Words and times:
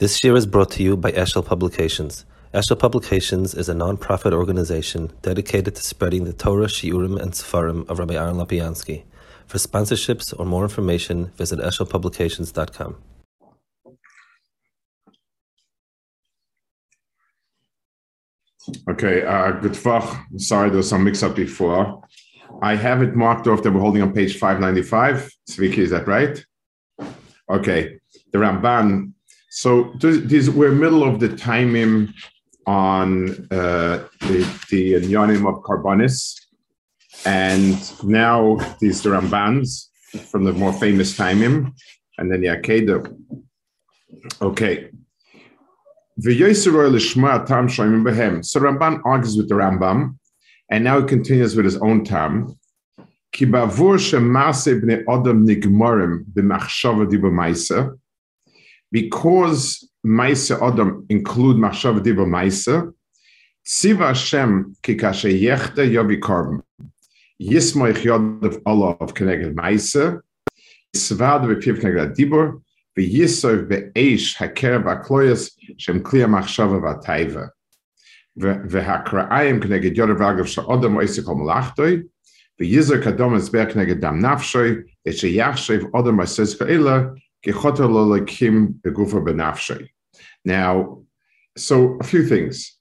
This 0.00 0.18
shiur 0.18 0.36
is 0.36 0.44
brought 0.44 0.72
to 0.72 0.82
you 0.82 0.96
by 0.96 1.12
Eshel 1.12 1.46
Publications. 1.46 2.24
Eshel 2.52 2.76
Publications 2.76 3.54
is 3.54 3.68
a 3.68 3.74
non-profit 3.74 4.32
organization 4.32 5.12
dedicated 5.22 5.76
to 5.76 5.82
spreading 5.84 6.24
the 6.24 6.32
Torah, 6.32 6.66
Shiurim, 6.66 7.16
and 7.22 7.30
Sefarim 7.30 7.88
of 7.88 8.00
Rabbi 8.00 8.14
Aaron 8.14 8.34
Lopiansky. 8.34 9.04
For 9.46 9.58
sponsorships 9.58 10.34
or 10.36 10.46
more 10.46 10.64
information, 10.64 11.26
visit 11.36 11.60
eshelpublications.com. 11.60 12.96
Okay, 18.90 19.24
uh, 19.24 19.52
good 19.52 19.76
fuck. 19.76 20.26
Sorry, 20.38 20.70
there 20.70 20.78
was 20.78 20.88
some 20.88 21.04
mix-up 21.04 21.36
before. 21.36 22.02
I 22.62 22.74
have 22.74 23.00
it 23.00 23.14
marked 23.14 23.46
off 23.46 23.62
that 23.62 23.70
we're 23.70 23.78
holding 23.78 24.02
on 24.02 24.12
page 24.12 24.38
595. 24.38 25.30
Sviki, 25.48 25.78
is 25.78 25.90
that 25.90 26.08
right? 26.08 26.44
Okay, 27.48 28.00
the 28.32 28.38
Ramban 28.38 29.13
so 29.54 29.92
this, 30.00 30.48
we're 30.48 30.72
middle 30.72 31.04
of 31.04 31.20
the 31.20 31.28
timing 31.36 32.12
on 32.66 33.28
uh, 33.52 34.02
the, 34.22 34.44
the 34.68 34.94
Nyanim 34.94 35.48
of 35.48 35.62
Korbanis, 35.62 36.34
and 37.24 37.78
now 38.02 38.56
these 38.80 39.00
the 39.04 39.10
Rambans 39.10 39.90
from 40.28 40.42
the 40.42 40.52
more 40.52 40.72
famous 40.72 41.16
timing, 41.16 41.72
and 42.18 42.32
then 42.32 42.40
the 42.40 42.48
Akedah. 42.48 43.16
Okay. 44.42 44.90
So 46.20 46.30
Ramban 48.60 49.02
argues 49.04 49.36
with 49.36 49.48
the 49.48 49.54
Rambam, 49.54 50.18
and 50.68 50.82
now 50.82 51.00
he 51.00 51.06
continues 51.06 51.54
with 51.54 51.64
his 51.64 51.76
own 51.76 52.04
term. 52.04 52.58
Ki 53.30 53.46
bavur 53.46 53.98
shemase 53.98 54.80
b'nei 54.80 55.04
adam 55.08 55.46
nigmarim 55.46 56.24
b'machshava 56.24 57.08
di 57.08 57.18
b'maisa, 57.18 57.96
because 58.93 59.89
Maisa 60.05 60.61
Adam 60.61 61.05
include 61.09 61.57
Machshav 61.57 62.03
Diva 62.03 62.25
Maisa, 62.25 62.93
Tziva 63.65 64.07
Hashem 64.07 64.75
kikashe 64.81 65.41
yechte 65.41 65.89
yobi 65.89 66.19
korban. 66.19 66.61
Yismoich 67.41 68.03
yodav 68.03 68.61
Allah 68.65 68.97
of 68.99 69.13
Keneged 69.13 69.53
Maisa, 69.53 70.21
Svad 70.95 71.43
v'piv 71.43 71.81
Keneged 71.81 72.15
Dibur, 72.15 72.61
v'yisov 72.97 73.67
v'eish 73.69 74.35
hakerev 74.37 74.85
akloyas 74.85 75.51
shem 75.77 76.01
kliya 76.01 76.27
machshava 76.27 76.81
v'ataiva. 76.81 77.49
והקראיים 78.69 79.59
כנגד 79.59 79.97
יודר 79.97 80.13
ואגב 80.19 80.45
שאודם 80.45 80.99
עסק 80.99 81.27
המלאכתוי, 81.27 82.01
ויזר 82.59 83.01
כדום 83.01 83.35
הסבר 83.35 83.71
כנגד 83.73 84.01
דם 84.01 84.19
נפשוי, 84.25 84.75
שיחשב 85.11 85.79
אודם 85.93 86.19
עסק 86.19 86.59
כאלה, 86.59 87.01
now, 90.44 91.02
so 91.56 91.98
a 92.00 92.04
few 92.04 92.26
things. 92.26 92.76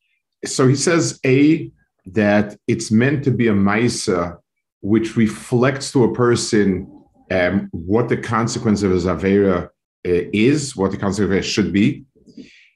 So 0.45 0.67
he 0.67 0.75
says 0.75 1.19
A, 1.25 1.71
that 2.05 2.57
it's 2.67 2.91
meant 2.91 3.23
to 3.23 3.31
be 3.31 3.47
a 3.47 3.53
Maisa 3.53 4.37
which 4.81 5.15
reflects 5.15 5.91
to 5.93 6.03
a 6.03 6.13
person 6.13 6.87
um, 7.31 7.69
what 7.71 8.09
the 8.09 8.17
consequence 8.17 8.83
of 8.83 8.91
his 8.91 9.05
Avera 9.05 9.65
uh, 9.65 9.69
is, 10.03 10.75
what 10.75 10.91
the 10.91 10.97
consequence 10.97 11.45
should 11.45 11.71
be. 11.71 12.03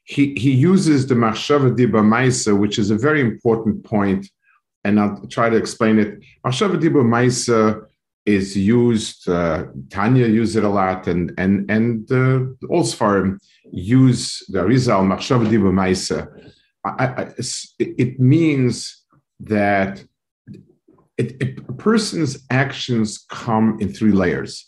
He, 0.04 0.34
he 0.34 0.52
uses 0.52 1.06
the 1.06 1.14
Machshava 1.14 1.76
Diba 1.76 2.02
Maisa, 2.02 2.58
which 2.58 2.78
is 2.78 2.90
a 2.90 2.96
very 2.96 3.20
important 3.20 3.84
point, 3.84 4.26
and 4.84 4.98
I'll 4.98 5.26
try 5.26 5.50
to 5.50 5.56
explain 5.56 5.98
it. 5.98 6.18
Machshava 6.46 6.80
Diba 6.80 7.04
Maisa 7.04 7.86
is 8.28 8.54
used. 8.54 9.28
Uh, 9.28 9.64
Tanya 9.88 10.26
used 10.26 10.54
it 10.56 10.64
a 10.64 10.68
lot, 10.68 11.06
and 11.06 11.32
and 11.38 11.70
and 11.70 12.12
uh, 12.12 12.38
all 12.72 12.84
Sfarim 12.84 13.38
use 13.72 14.42
the 14.48 14.62
Rizal 14.64 15.02
Machshav 15.02 15.40
Maisa. 15.80 16.20
It 17.78 18.20
means 18.20 18.74
that 19.40 20.04
it, 21.16 21.28
it, 21.42 21.58
a 21.68 21.72
person's 21.72 22.44
actions 22.50 23.24
come 23.30 23.78
in 23.80 23.88
three 23.92 24.12
layers. 24.12 24.66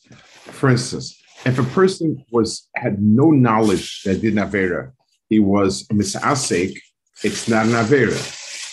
For 0.58 0.68
instance, 0.70 1.06
if 1.44 1.58
a 1.58 1.68
person 1.78 2.24
was 2.32 2.68
had 2.76 3.00
no 3.00 3.30
knowledge 3.30 4.02
that 4.04 4.22
did 4.22 4.34
Avera, 4.34 4.92
he 5.28 5.38
was 5.38 5.86
misasek, 5.88 6.72
it's 7.22 7.46
not 7.48 7.66
an. 7.66 7.74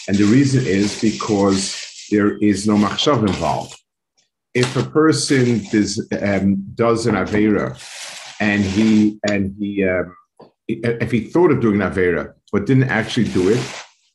And 0.08 0.16
the 0.18 0.30
reason 0.38 0.66
is 0.66 1.02
because 1.02 1.62
there 2.09 2.38
is 2.38 2.66
no 2.66 2.76
machshav 2.78 3.20
involved 3.28 3.77
if 4.57 4.75
a 4.75 4.84
person 4.90 5.62
does, 5.72 6.03
um, 6.19 6.56
does 6.73 7.06
an 7.06 7.13
avera 7.13 7.68
and 8.40 8.63
he 8.63 9.19
and 9.29 9.56
he 9.59 9.88
um, 9.88 10.16
if 10.68 11.12
he 11.12 11.19
thought 11.22 11.51
of 11.51 11.62
doing 11.62 11.79
an 11.79 11.91
avera 11.91 12.34
but 12.51 12.66
didn't 12.66 12.90
actually 13.00 13.29
do 13.29 13.50
it, 13.50 13.62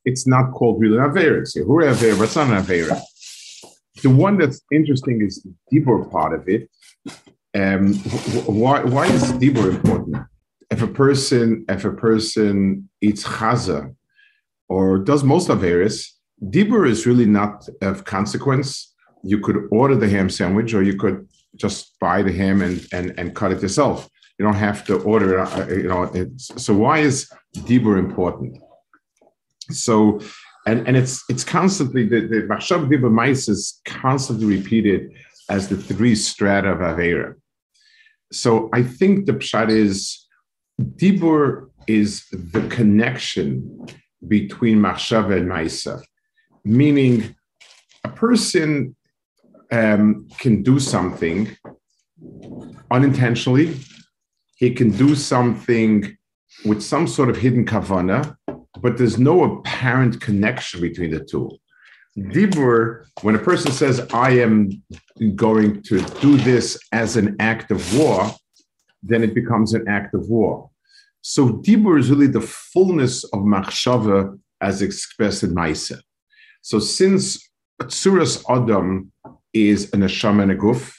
it's 0.04 0.26
not 0.26 0.50
called 0.52 0.80
real 0.80 0.94
avera. 0.94 1.42
It's 1.42 1.56
avera, 1.56 2.24
it's 2.24 2.34
not 2.34 2.48
an 2.48 2.60
avera. 2.60 3.00
The 4.02 4.10
one 4.10 4.36
that's 4.36 4.60
interesting 4.72 5.22
is 5.22 5.34
the 5.44 5.54
dibur 5.70 6.10
part 6.10 6.34
of 6.34 6.48
it. 6.48 6.68
Um, 7.54 7.94
why 8.62 8.82
why 8.82 9.06
is 9.06 9.32
dibur 9.34 9.70
important? 9.70 10.16
If 10.72 10.82
a 10.82 10.88
person 10.88 11.64
if 11.68 11.84
a 11.84 11.92
person 11.92 12.88
eats 13.00 13.22
chaza 13.22 13.94
or 14.68 14.98
does 14.98 15.22
most 15.22 15.48
averas, 15.48 16.08
dibur 16.42 16.88
is 16.88 17.06
really 17.06 17.26
not 17.26 17.68
of 17.80 18.04
consequence 18.04 18.91
you 19.22 19.38
could 19.38 19.68
order 19.70 19.94
the 19.96 20.08
ham 20.08 20.28
sandwich 20.28 20.74
or 20.74 20.82
you 20.82 20.96
could 20.96 21.28
just 21.56 21.98
buy 22.00 22.22
the 22.22 22.32
ham 22.32 22.62
and 22.62 22.86
and, 22.92 23.14
and 23.18 23.34
cut 23.34 23.52
it 23.52 23.62
yourself. 23.62 24.08
You 24.38 24.44
don't 24.44 24.54
have 24.54 24.84
to 24.86 24.98
order 25.02 25.38
it. 25.38 25.48
Uh, 25.48 25.66
you 25.68 25.88
know, 25.88 26.10
so 26.36 26.74
why 26.74 26.98
is 26.98 27.30
dibur 27.58 27.98
important? 27.98 28.58
So, 29.70 30.20
and 30.66 30.86
and 30.86 30.96
it's 30.96 31.22
it's 31.28 31.44
constantly 31.44 32.06
the 32.08 32.20
the 32.20 32.42
dibur 32.42 33.12
mais 33.12 33.48
is 33.48 33.80
constantly 33.84 34.46
repeated 34.46 35.12
as 35.48 35.68
the 35.68 35.76
three 35.76 36.14
strata 36.14 36.70
of 36.70 36.78
avera. 36.78 37.34
So 38.32 38.70
I 38.72 38.82
think 38.82 39.26
the 39.26 39.34
pshat 39.34 39.70
is 39.70 40.26
dibur 40.80 41.68
is 41.86 42.24
the 42.30 42.66
connection 42.68 43.86
between 44.26 44.78
machshav 44.78 45.36
and 45.36 45.48
maisa, 45.48 46.02
meaning 46.64 47.36
a 48.04 48.08
person 48.08 48.96
um, 49.72 50.28
can 50.38 50.62
do 50.62 50.78
something 50.78 51.56
unintentionally. 52.90 53.76
He 54.56 54.72
can 54.72 54.90
do 54.90 55.16
something 55.16 56.16
with 56.64 56.82
some 56.82 57.08
sort 57.08 57.30
of 57.30 57.36
hidden 57.38 57.64
kavana, 57.64 58.36
but 58.80 58.98
there's 58.98 59.18
no 59.18 59.42
apparent 59.44 60.20
connection 60.20 60.80
between 60.80 61.10
the 61.10 61.24
two. 61.24 61.50
Dibur, 62.16 63.06
when 63.22 63.34
a 63.34 63.38
person 63.38 63.72
says, 63.72 64.06
I 64.12 64.30
am 64.32 64.82
going 65.34 65.82
to 65.84 66.00
do 66.20 66.36
this 66.36 66.78
as 66.92 67.16
an 67.16 67.36
act 67.40 67.70
of 67.70 67.98
war, 67.98 68.30
then 69.02 69.24
it 69.24 69.34
becomes 69.34 69.72
an 69.72 69.88
act 69.88 70.14
of 70.14 70.28
war. 70.28 70.70
So 71.22 71.48
Dibur 71.48 71.98
is 71.98 72.10
really 72.10 72.26
the 72.26 72.42
fullness 72.42 73.24
of 73.24 73.40
machshava 73.40 74.38
as 74.60 74.82
expressed 74.82 75.42
in 75.42 75.54
Maisa. 75.54 76.00
So 76.60 76.78
since 76.78 77.48
Tsuras 77.80 78.44
Adam 78.48 79.10
is 79.52 79.92
an 79.92 80.00
neshama 80.00 80.42
and 80.42 80.52
a 80.52 80.56
guf. 80.56 80.94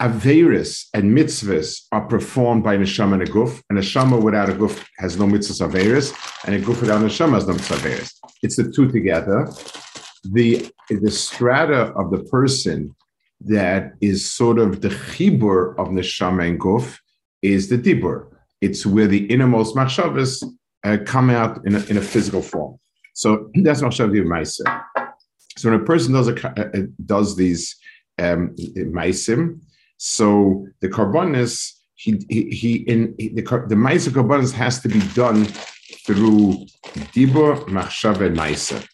Averis 0.00 0.86
and 0.92 1.16
mitzvahs 1.16 1.86
are 1.90 2.06
performed 2.06 2.62
by 2.62 2.76
neshama 2.76 3.14
and 3.14 3.22
a 3.22 3.26
guf. 3.26 3.62
And 3.70 3.78
a 3.78 3.82
neshama 3.82 4.22
without 4.22 4.50
a 4.50 4.52
guf 4.52 4.84
has 4.98 5.18
no 5.18 5.26
mitzvahs 5.26 5.66
averis, 5.66 6.14
and 6.46 6.54
a 6.54 6.60
guf 6.60 6.80
without 6.80 7.00
neshama 7.00 7.34
has 7.34 7.46
no 7.46 7.54
mitzvahs 7.54 7.78
averis. 7.78 8.12
It's 8.42 8.56
the 8.56 8.70
two 8.70 8.90
together. 8.90 9.48
The, 10.24 10.68
the 10.90 11.10
strata 11.10 11.92
of 11.94 12.10
the 12.10 12.24
person 12.24 12.94
that 13.40 13.92
is 14.00 14.30
sort 14.30 14.58
of 14.58 14.80
the 14.80 14.88
chibur 14.88 15.78
of 15.78 15.88
neshama 15.88 16.48
and 16.48 16.60
guf 16.60 16.98
is 17.42 17.68
the 17.68 17.78
dibur. 17.78 18.28
It's 18.60 18.86
where 18.86 19.06
the 19.06 19.26
innermost 19.26 19.76
machshavas 19.76 20.42
uh, 20.84 20.98
come 21.04 21.30
out 21.30 21.64
in 21.66 21.74
a, 21.74 21.84
in 21.86 21.96
a 21.96 22.00
physical 22.00 22.42
form. 22.42 22.78
So 23.14 23.50
that's 23.62 23.82
machshav 23.82 24.10
ma'aser. 24.10 24.82
So 25.56 25.70
when 25.70 25.80
a 25.80 25.84
person 25.84 26.12
does 26.12 26.28
a, 26.28 26.48
uh, 26.60 26.82
does 27.04 27.36
these 27.36 27.76
um, 28.18 28.54
maisim, 28.76 29.60
so 29.96 30.66
the 30.80 30.88
korbanis 30.88 31.72
he 31.94 32.24
he, 32.28 32.50
he 32.50 32.74
in 32.76 33.14
he, 33.18 33.28
the 33.28 33.42
the 33.42 33.74
ma'aser 33.74 34.10
korbanis 34.10 34.52
has 34.52 34.80
to 34.80 34.88
be 34.88 35.00
done 35.14 35.46
through 36.06 36.66
dibur 37.14 37.64
machshava 37.68 38.26
and 38.26 38.36
ma'aser. 38.36 38.86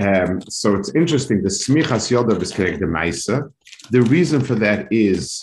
Um, 0.00 0.40
so 0.48 0.76
it's 0.76 0.94
interesting. 0.94 1.42
The 1.42 1.50
smichas 1.50 2.10
yodav 2.10 2.40
is 2.40 2.52
correct. 2.52 2.80
The 2.80 2.86
ma'aser. 2.86 3.52
The 3.90 4.02
reason 4.02 4.40
for 4.40 4.54
that 4.56 4.90
is 4.90 5.42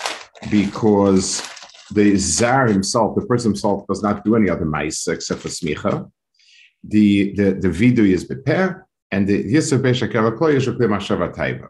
because 0.50 1.48
the 1.92 2.18
zar 2.18 2.68
himself, 2.68 3.16
the 3.16 3.26
person 3.28 3.52
himself, 3.52 3.86
does 3.88 4.02
not 4.02 4.26
do 4.26 4.36
any 4.36 4.50
other 4.50 4.66
ma'aser 4.66 5.14
except 5.14 5.42
for 5.42 5.50
smicha. 5.50 6.10
The 6.84 7.36
the 7.36 7.52
the 7.54 7.70
vidu 7.70 8.10
is 8.10 8.28
beper 8.28 8.87
and 9.12 9.28
the 9.28 9.44
Yisuf 9.44 9.80
Beshakava 9.80 10.38
Kloy 10.38 10.56
is 10.56 10.68
Machshava 10.68 11.34
Taiva. 11.34 11.70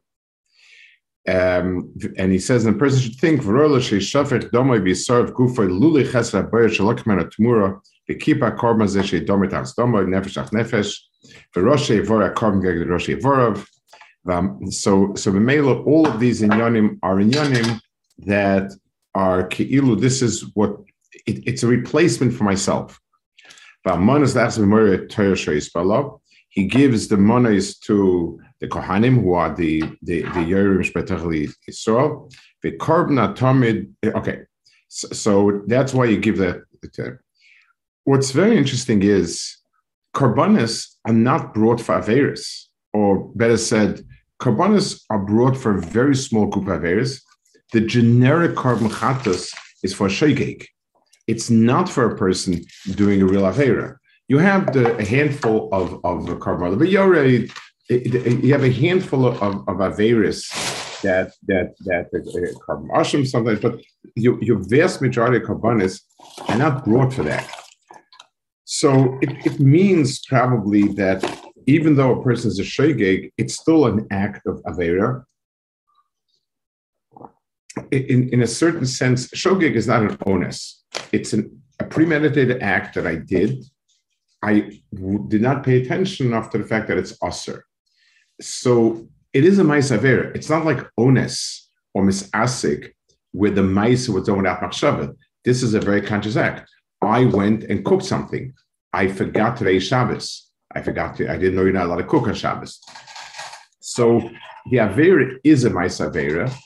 Um, 1.28 1.94
and 2.18 2.32
he 2.32 2.40
says, 2.40 2.64
the 2.64 2.72
person 2.72 3.02
should 3.02 3.16
think, 3.16 3.42
Verola 3.42 3.82
she 3.82 3.98
shafech 3.98 4.50
domoi 4.52 4.82
be 4.82 4.94
served 4.96 5.34
gufay 5.34 5.68
luli 5.68 6.10
chesra 6.10 6.50
boyer 6.50 6.70
shalokmena 6.70 7.30
tmura, 7.30 7.80
the 8.08 8.16
kipa 8.16 8.52
korban 8.52 9.04
she 9.04 9.20
domit 9.20 9.52
as 9.52 9.74
domoi 9.76 10.08
nefesh 10.08 10.98
veroshe 11.54 12.06
vora 12.06 12.34
korban 12.34 12.62
geg 12.64 12.88
roshe 12.88 13.20
vorov. 13.20 13.68
Um, 14.30 14.72
so, 14.72 15.14
so 15.16 15.32
the 15.32 15.84
all 15.86 16.08
of 16.08 16.20
these 16.20 16.42
inyanim 16.42 16.98
are 17.04 17.16
inyanim 17.16 17.80
that 18.20 18.72
are 19.14 19.48
keilu. 19.50 20.00
This 20.00 20.22
is 20.22 20.46
what 20.54 20.78
it, 21.26 21.44
it's 21.46 21.64
a 21.64 21.68
replacement 21.68 22.34
for 22.34 22.46
myself. 22.46 23.00
He 26.58 26.64
gives 26.64 27.08
the 27.08 27.18
monies 27.18 27.78
to 27.88 28.40
the 28.62 28.68
Kohanim, 28.68 29.22
who 29.22 29.34
are 29.34 29.56
the 29.56 29.84
the 30.02 30.24
the 30.36 30.44
Yerim 30.52 30.82
Shpetachli 30.88 31.54
Yisrael. 31.70 32.34
The 32.64 32.72
Korban 32.72 33.18
Atomid. 33.26 33.78
Okay, 34.04 34.40
so, 34.88 35.08
so, 35.10 35.62
that's 35.68 35.94
why 35.94 36.06
you 36.06 36.18
give 36.18 36.38
that. 36.40 36.64
What's 38.06 38.32
very 38.32 38.58
interesting 38.58 39.04
is 39.04 39.56
Korbanis 40.16 40.96
are 41.06 41.14
not 41.30 41.54
brought 41.54 41.80
for 41.80 41.94
Averis, 42.02 42.44
or 42.92 43.30
better 43.36 43.58
said, 43.58 44.04
Korbanis 44.42 45.04
are 45.12 45.24
brought 45.34 45.56
for 45.56 45.78
a 45.78 45.82
very 45.82 46.16
small 46.16 46.48
group 46.48 46.68
of 46.70 46.82
Averis. 46.82 47.22
The 47.72 47.82
generic 47.82 48.56
Korban 48.56 48.90
Chatas 48.90 49.54
is 49.84 49.94
for 49.94 50.08
Shegeg. 50.08 50.66
It's 51.28 51.52
not 51.52 51.88
for 51.88 52.10
a 52.10 52.18
person 52.18 52.66
doing 52.96 53.22
a 53.22 53.26
real 53.26 53.44
Avera. 53.44 53.98
You 54.28 54.40
have 54.40 54.74
the, 54.74 54.98
a 54.98 55.06
handful 55.06 55.70
of, 55.72 55.94
of 56.04 56.26
Korban, 56.40 56.78
but 56.78 56.90
you 56.90 57.00
already 57.00 57.50
you 57.90 58.52
have 58.52 58.64
a 58.64 58.72
handful 58.72 59.26
of, 59.26 59.42
of 59.42 59.78
Averis 59.78 60.52
that 61.02 61.34
that 61.48 61.76
that 61.86 62.08
uh, 62.14 62.60
korban 62.66 62.90
asham 62.92 63.26
sometimes, 63.26 63.60
but 63.60 63.80
your, 64.16 64.42
your 64.44 64.58
vast 64.58 65.02
majority 65.02 65.38
of 65.38 65.44
korbanis 65.44 66.02
are 66.50 66.58
not 66.58 66.84
brought 66.86 67.14
for 67.14 67.24
that. 67.24 67.50
So 68.66 69.18
it, 69.22 69.46
it 69.46 69.60
means 69.60 70.26
probably 70.26 70.90
that 70.94 71.20
even 71.68 71.96
though 71.96 72.20
a 72.20 72.24
person 72.24 72.50
is 72.50 72.60
a 72.60 72.64
shogeg, 72.64 73.32
it's 73.38 73.56
still 73.56 73.86
an 73.86 74.08
act 74.12 74.46
of 74.48 74.62
avera. 74.64 75.24
In, 77.92 78.30
in 78.34 78.42
a 78.42 78.48
certain 78.48 78.86
sense, 78.86 79.28
shogeg 79.30 79.76
is 79.76 79.88
not 79.88 80.02
an 80.02 80.18
onus. 80.26 80.84
It's 81.12 81.34
an, 81.34 81.62
a 81.80 81.86
premeditated 81.86 82.62
act 82.62 82.96
that 82.96 83.06
I 83.06 83.16
did. 83.16 83.64
I 84.44 84.82
did 85.28 85.42
not 85.42 85.64
pay 85.64 85.82
attention 85.82 86.28
enough 86.28 86.50
to 86.52 86.58
the 86.58 86.64
fact 86.64 86.88
that 86.88 86.98
it's 86.98 87.18
usher 87.22 87.66
so 88.40 89.08
it 89.34 89.44
is 89.46 89.60
a 89.60 89.64
ma'is 89.64 89.92
It's 90.36 90.50
not 90.50 90.66
like 90.66 90.88
ones 90.98 91.70
or 91.94 92.04
misasik, 92.04 92.92
where 93.32 93.52
the 93.52 93.62
ma'is 93.62 94.10
was 94.10 94.28
done 94.28 94.38
without 94.38 94.62
machshava. 94.62 95.16
This 95.44 95.64
is 95.64 95.74
a 95.74 95.80
very 95.80 96.02
conscious 96.02 96.36
act. 96.36 96.70
I 97.02 97.26
went 97.26 97.64
and 97.66 97.84
cooked 97.84 98.06
something. 98.06 98.54
I 98.94 99.08
forgot 99.08 99.58
today's 99.58 99.84
Shabbos. 99.84 100.50
I 100.74 100.82
forgot 100.82 101.16
to, 101.18 101.32
I 101.32 101.38
didn't 101.38 101.56
know 101.56 101.64
you're 101.64 101.74
not 101.74 101.86
allowed 101.86 101.98
to 101.98 102.04
cook 102.04 102.28
on 102.28 102.34
Shabbos. 102.34 102.80
So 103.80 104.30
the 104.70 104.78
Avera 104.78 105.38
is 105.44 105.64
a 105.64 105.70
ma'is 105.70 106.58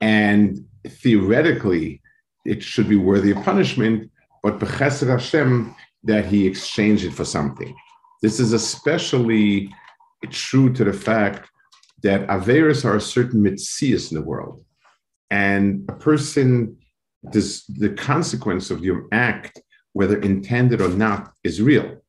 and 0.00 0.64
theoretically 0.86 2.00
it 2.44 2.62
should 2.62 2.88
be 2.88 2.96
worthy 2.96 3.32
of 3.32 3.42
punishment, 3.44 4.10
but 4.42 4.58
b'chesed 4.58 5.08
Hashem 5.08 5.74
that 6.04 6.26
he 6.26 6.46
exchanged 6.46 7.04
it 7.04 7.12
for 7.12 7.24
something. 7.24 7.74
This 8.22 8.40
is 8.40 8.52
especially 8.52 9.72
true 10.30 10.72
to 10.72 10.84
the 10.84 10.92
fact 10.92 11.48
that 12.02 12.26
Averis 12.28 12.84
are 12.84 12.96
a 12.96 13.00
certain 13.00 13.42
mitzias 13.42 14.10
in 14.10 14.16
the 14.18 14.24
world. 14.24 14.64
And 15.30 15.88
a 15.88 15.92
person, 15.92 16.76
this, 17.22 17.64
the 17.66 17.90
consequence 17.90 18.70
of 18.70 18.84
your 18.84 19.06
act, 19.12 19.60
whether 19.92 20.20
intended 20.20 20.80
or 20.80 20.88
not, 20.88 21.32
is 21.44 21.62
real. 21.62 22.02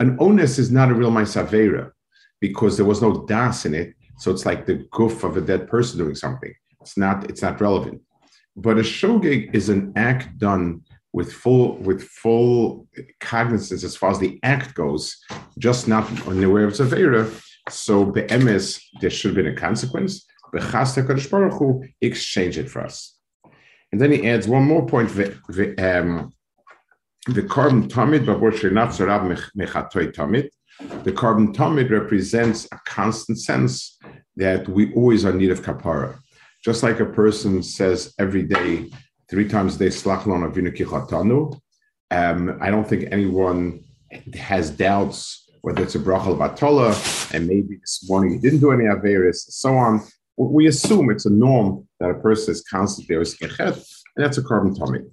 An 0.00 0.16
onus 0.20 0.58
is 0.58 0.70
not 0.70 0.90
a 0.90 0.94
real 0.94 1.10
Maisavera 1.10 1.92
because 2.40 2.76
there 2.76 2.86
was 2.86 3.02
no 3.02 3.26
das 3.26 3.66
in 3.66 3.74
it. 3.74 3.94
So 4.18 4.30
it's 4.30 4.46
like 4.46 4.66
the 4.66 4.86
goof 4.90 5.24
of 5.24 5.36
a 5.36 5.40
dead 5.40 5.68
person 5.68 5.98
doing 5.98 6.14
something. 6.14 6.52
It's 6.80 6.96
not, 6.96 7.28
it's 7.30 7.42
not 7.42 7.60
relevant. 7.60 8.00
But 8.56 8.78
a 8.78 8.82
shogeg 8.82 9.54
is 9.54 9.68
an 9.68 9.92
act 9.94 10.38
done 10.38 10.82
with 11.12 11.32
full 11.32 11.78
with 11.78 12.02
full 12.02 12.86
cognizance 13.20 13.82
as 13.84 13.96
far 13.96 14.10
as 14.10 14.18
the 14.18 14.38
act 14.42 14.74
goes, 14.74 15.16
just 15.58 15.88
not 15.88 16.04
on 16.26 16.40
the 16.40 16.50
way 16.50 16.64
of 16.64 16.72
Zavera. 16.72 17.30
So 17.68 18.04
be'emes, 18.04 18.80
there 19.00 19.10
should 19.10 19.36
have 19.36 19.44
been 19.44 19.52
a 19.52 19.56
consequence. 19.56 20.26
Bechasta 20.54 21.06
Kadosh 21.06 21.30
Baruch 21.30 21.58
Hu, 21.58 21.84
exchange 22.00 22.56
it 22.58 22.70
for 22.70 22.82
us. 22.82 23.16
And 23.92 24.00
then 24.00 24.12
he 24.12 24.28
adds 24.28 24.48
one 24.48 24.64
more 24.64 24.86
point. 24.86 25.10
The, 25.10 25.30
um, 25.78 26.32
the 27.26 27.42
korban 27.42 27.88
tamid, 27.88 28.24
the 31.04 31.12
korban 31.12 31.54
tamid 31.54 31.90
represents 31.90 32.66
a 32.72 32.78
constant 32.86 33.38
sense 33.38 33.98
that 34.36 34.68
we 34.68 34.94
always 34.94 35.24
are 35.24 35.30
in 35.30 35.38
need 35.38 35.50
of 35.50 35.62
kapara. 35.62 36.18
Just 36.64 36.82
like 36.82 37.00
a 37.00 37.06
person 37.06 37.62
says 37.62 38.14
every 38.18 38.42
day, 38.42 38.90
three 39.30 39.48
times 39.48 39.76
a 39.76 39.78
day, 39.78 39.86
slachlon 39.86 40.50
avinu 40.50 40.76
kichatanu. 40.76 41.58
Um, 42.10 42.58
I 42.60 42.70
don't 42.70 42.88
think 42.88 43.08
anyone 43.10 43.84
has 44.34 44.70
doubts 44.70 45.48
whether 45.62 45.82
it's 45.82 45.94
a 45.94 45.98
brachal 45.98 46.38
batola, 46.38 47.34
and 47.34 47.46
maybe 47.46 47.76
this 47.76 48.04
morning 48.08 48.32
he 48.32 48.38
didn't 48.38 48.60
do 48.60 48.72
any 48.72 48.84
averis, 48.84 49.36
so 49.36 49.76
on. 49.76 50.02
We 50.36 50.66
assume 50.66 51.10
it's 51.10 51.26
a 51.26 51.30
norm 51.30 51.86
that 52.00 52.10
a 52.10 52.14
person 52.14 52.52
is 52.52 52.62
constantly 52.62 53.16
and 53.16 53.24
that's 54.16 54.38
a 54.38 54.42
korban 54.42 54.76
tamid. 54.76 55.10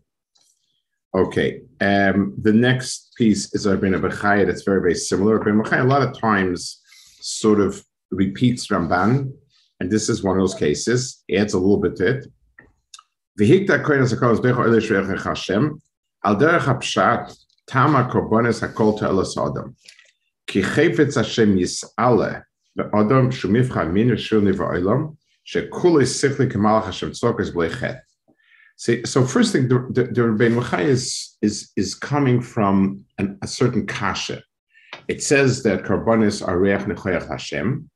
Okay, 1.15 1.61
um, 1.81 2.35
the 2.41 2.53
next 2.53 3.13
piece 3.17 3.53
is 3.53 3.65
Rabbeinu 3.65 3.99
Bechaya 4.01 4.45
that's 4.45 4.63
very, 4.63 4.81
very 4.81 4.95
similar. 4.95 5.39
Rabbeinu 5.39 5.63
Bechaya 5.63 5.81
a 5.81 5.87
lot 5.87 6.01
of 6.01 6.19
times 6.19 6.81
sort 7.21 7.59
of 7.59 7.83
repeats 8.11 8.67
Ramban, 8.67 9.31
and 9.79 9.91
this 9.91 10.09
is 10.09 10.23
one 10.23 10.37
of 10.37 10.41
those 10.41 10.55
cases. 10.55 11.23
Adds 11.33 11.53
a 11.53 11.59
little 11.59 11.79
bit 11.79 11.95
to 11.97 12.17
it. 12.17 12.27
V'hikta 13.39 13.83
koinas 13.83 15.23
Hashem 15.23 15.81
al 16.23 16.35
derech 16.37 16.61
hapshat 16.61 17.35
tama 17.67 18.03
hakol. 18.09 19.75
Ki 20.47 20.61
Hashem 20.61 21.57
yis'ale 21.57 22.43
min 22.75 22.85
kemalach 26.49 26.85
Hashem. 26.85 27.13
See, 28.77 29.05
so 29.05 29.25
first 29.25 29.53
thing, 29.53 29.69
the, 29.69 29.87
the, 29.89 30.03
the 30.03 30.21
Rebbein 30.21 30.81
is, 30.85 31.37
is, 31.41 31.71
is 31.77 31.95
coming 31.95 32.41
from 32.41 33.05
an, 33.17 33.37
a 33.41 33.47
certain 33.47 33.85
kasha. 33.85 34.43
It 35.07 35.23
says 35.23 35.63
that 35.63 35.83
karbonis 35.83 36.45
are 36.45 36.59
reach 36.59 36.81
nechoyach 36.81 37.29
Hashem. 37.29 37.89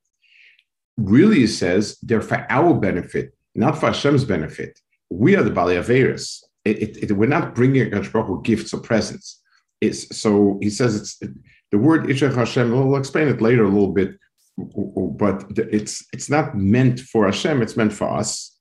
Really, 0.96 1.44
it 1.44 1.48
says 1.48 1.98
they're 2.02 2.22
for 2.22 2.46
our 2.48 2.74
benefit, 2.74 3.34
not 3.54 3.78
for 3.78 3.86
Hashem's 3.86 4.24
benefit. 4.24 4.78
We 5.10 5.36
are 5.36 5.42
the 5.42 5.50
Bali 5.50 5.74
Averis. 5.74 6.42
We're 6.64 7.28
not 7.28 7.54
bringing 7.54 7.90
Baruch 7.90 8.44
gifts 8.44 8.72
or 8.72 8.80
presents. 8.80 9.40
It's, 9.80 10.16
so 10.16 10.58
he 10.60 10.70
says 10.70 10.96
it's 10.96 11.32
the 11.70 11.78
word 11.78 12.04
Ishach 12.04 12.34
Hashem, 12.34 12.70
we'll 12.70 12.98
explain 12.98 13.28
it 13.28 13.40
later 13.40 13.64
a 13.64 13.68
little 13.68 13.92
bit, 13.92 14.18
but 14.56 15.44
it's 15.56 16.04
it's 16.12 16.28
not 16.28 16.56
meant 16.56 17.00
for 17.00 17.26
Hashem, 17.26 17.62
it's 17.62 17.76
meant 17.76 17.92
for 17.92 18.08
us. 18.08 18.56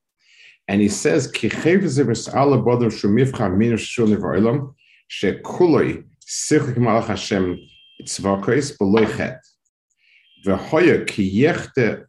And 0.67 0.81
he 0.81 0.87
says, 0.87 1.31
ki 1.31 1.49
yechte 1.49 1.85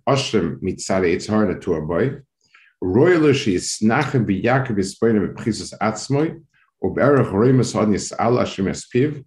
Hashem 0.06 0.60
mitzare 0.62 1.14
yitzhar 1.14 1.48
natur 1.48 1.80
boy, 1.80 2.20
is 2.82 3.78
b'yakev 3.80 4.76
b'spoinim 4.76 5.34
b'chisus 5.34 5.74
atzmoy, 5.80 6.40
Hashem 8.38 8.66
espiv, 8.66 9.24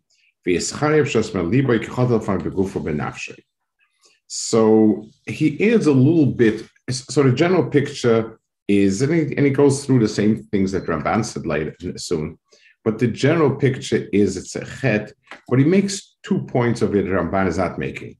so 4.35 5.05
he 5.25 5.73
adds 5.73 5.87
a 5.87 5.91
little 5.93 6.25
bit. 6.25 6.67
So 6.89 7.23
the 7.23 7.31
general 7.31 7.69
picture 7.69 8.39
is, 8.67 9.01
and 9.01 9.13
he, 9.13 9.37
and 9.37 9.45
he 9.45 9.51
goes 9.51 9.85
through 9.85 9.99
the 9.99 10.07
same 10.07 10.43
things 10.51 10.73
that 10.73 10.85
Ramban 10.85 11.23
said 11.23 11.45
later 11.45 11.75
soon, 11.97 12.37
but 12.83 12.99
the 12.99 13.07
general 13.07 13.55
picture 13.55 14.07
is 14.11 14.35
it's 14.35 14.55
a 14.57 14.65
chet, 14.65 15.13
but 15.47 15.59
he 15.59 15.65
makes 15.65 16.17
two 16.23 16.41
points 16.47 16.81
of 16.81 16.93
it 16.95 17.05
Ramban 17.05 17.47
is 17.47 17.57
not 17.57 17.79
making. 17.79 18.17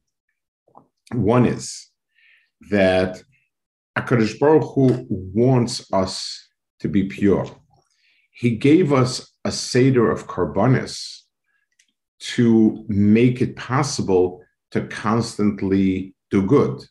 One 1.12 1.46
is 1.46 1.90
that 2.70 3.22
HaKadosh 3.98 4.40
Baruch 4.40 4.74
Hu 4.74 5.06
wants 5.10 5.92
us 5.94 6.48
to 6.80 6.88
be 6.88 7.06
pure. 7.06 7.46
He 8.32 8.56
gave 8.56 8.92
us 8.92 9.32
a 9.46 9.52
Seder 9.52 10.10
of 10.10 10.28
Karbonis, 10.28 11.24
to 12.24 12.86
make 12.88 13.42
it 13.42 13.56
possible 13.58 14.42
to 14.72 14.88
constantly 14.88 16.16
do 16.32 16.42
good. 16.42 16.82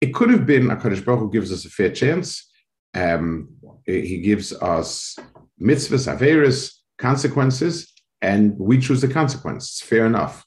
it 0.00 0.14
could 0.14 0.30
have 0.30 0.46
been 0.46 0.68
Hakadosh 0.68 1.04
Baruch 1.04 1.20
Hu 1.20 1.30
gives 1.30 1.52
us 1.52 1.64
a 1.64 1.68
fair 1.68 1.90
chance. 1.90 2.50
Um, 2.94 3.50
he 3.86 4.20
gives 4.20 4.52
us 4.54 5.16
mitzvahs, 5.60 6.08
averis, 6.12 6.72
consequences, 6.98 7.92
and 8.20 8.58
we 8.58 8.78
choose 8.78 9.00
the 9.02 9.08
consequence. 9.08 9.80
fair 9.80 10.06
enough. 10.06 10.44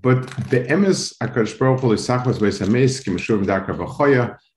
But 0.00 0.26
the 0.50 0.64
emes 0.64 1.14
Hakadosh 1.22 1.58
Baruch 1.58 1.80
Hu 1.80 1.92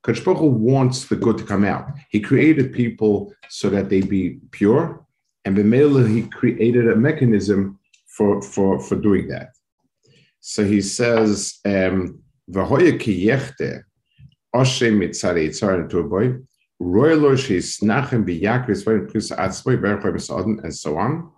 Hakadosh 0.03 0.25
Baruch 0.25 0.39
Hu 0.39 0.45
wants 0.47 1.05
the 1.05 1.15
good 1.15 1.37
to 1.37 1.43
come 1.43 1.63
out. 1.63 1.87
He 2.09 2.19
created 2.19 2.73
people 2.73 3.33
so 3.49 3.69
that 3.69 3.89
they 3.89 4.01
be 4.01 4.39
pure, 4.51 5.05
and 5.45 5.55
b'meila 5.55 6.09
he 6.09 6.23
created 6.23 6.87
a 6.87 6.95
mechanism 6.95 7.79
for 8.07 8.41
for 8.41 8.79
for 8.79 8.95
doing 8.95 9.27
that. 9.27 9.49
So 10.39 10.65
he 10.65 10.81
says, 10.81 11.59
um, 11.65 12.19
"V'hoya 12.49 12.99
ki 12.99 13.27
yechte 13.27 13.83
oshem 14.55 14.97
mitzari 14.97 15.49
yitzar 15.49 16.09
boy 16.09 16.35
royalo 16.81 17.37
she's 17.37 17.79
nachem 17.81 18.25
biyakris 18.25 18.83
v'yin 18.83 19.09
plus 19.09 19.29
atzboy 19.29 19.79
berchoy 19.79 20.13
b'saden 20.15 20.63
and 20.63 20.73
so 20.73 20.97
on 20.97 21.29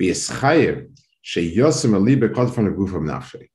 v'yischayev 0.00 0.88
sheyosem 1.24 1.94
alibe 1.98 2.32
kod 2.32 2.54
from 2.54 2.66
the 2.66 2.70
nafshe." 3.12 3.48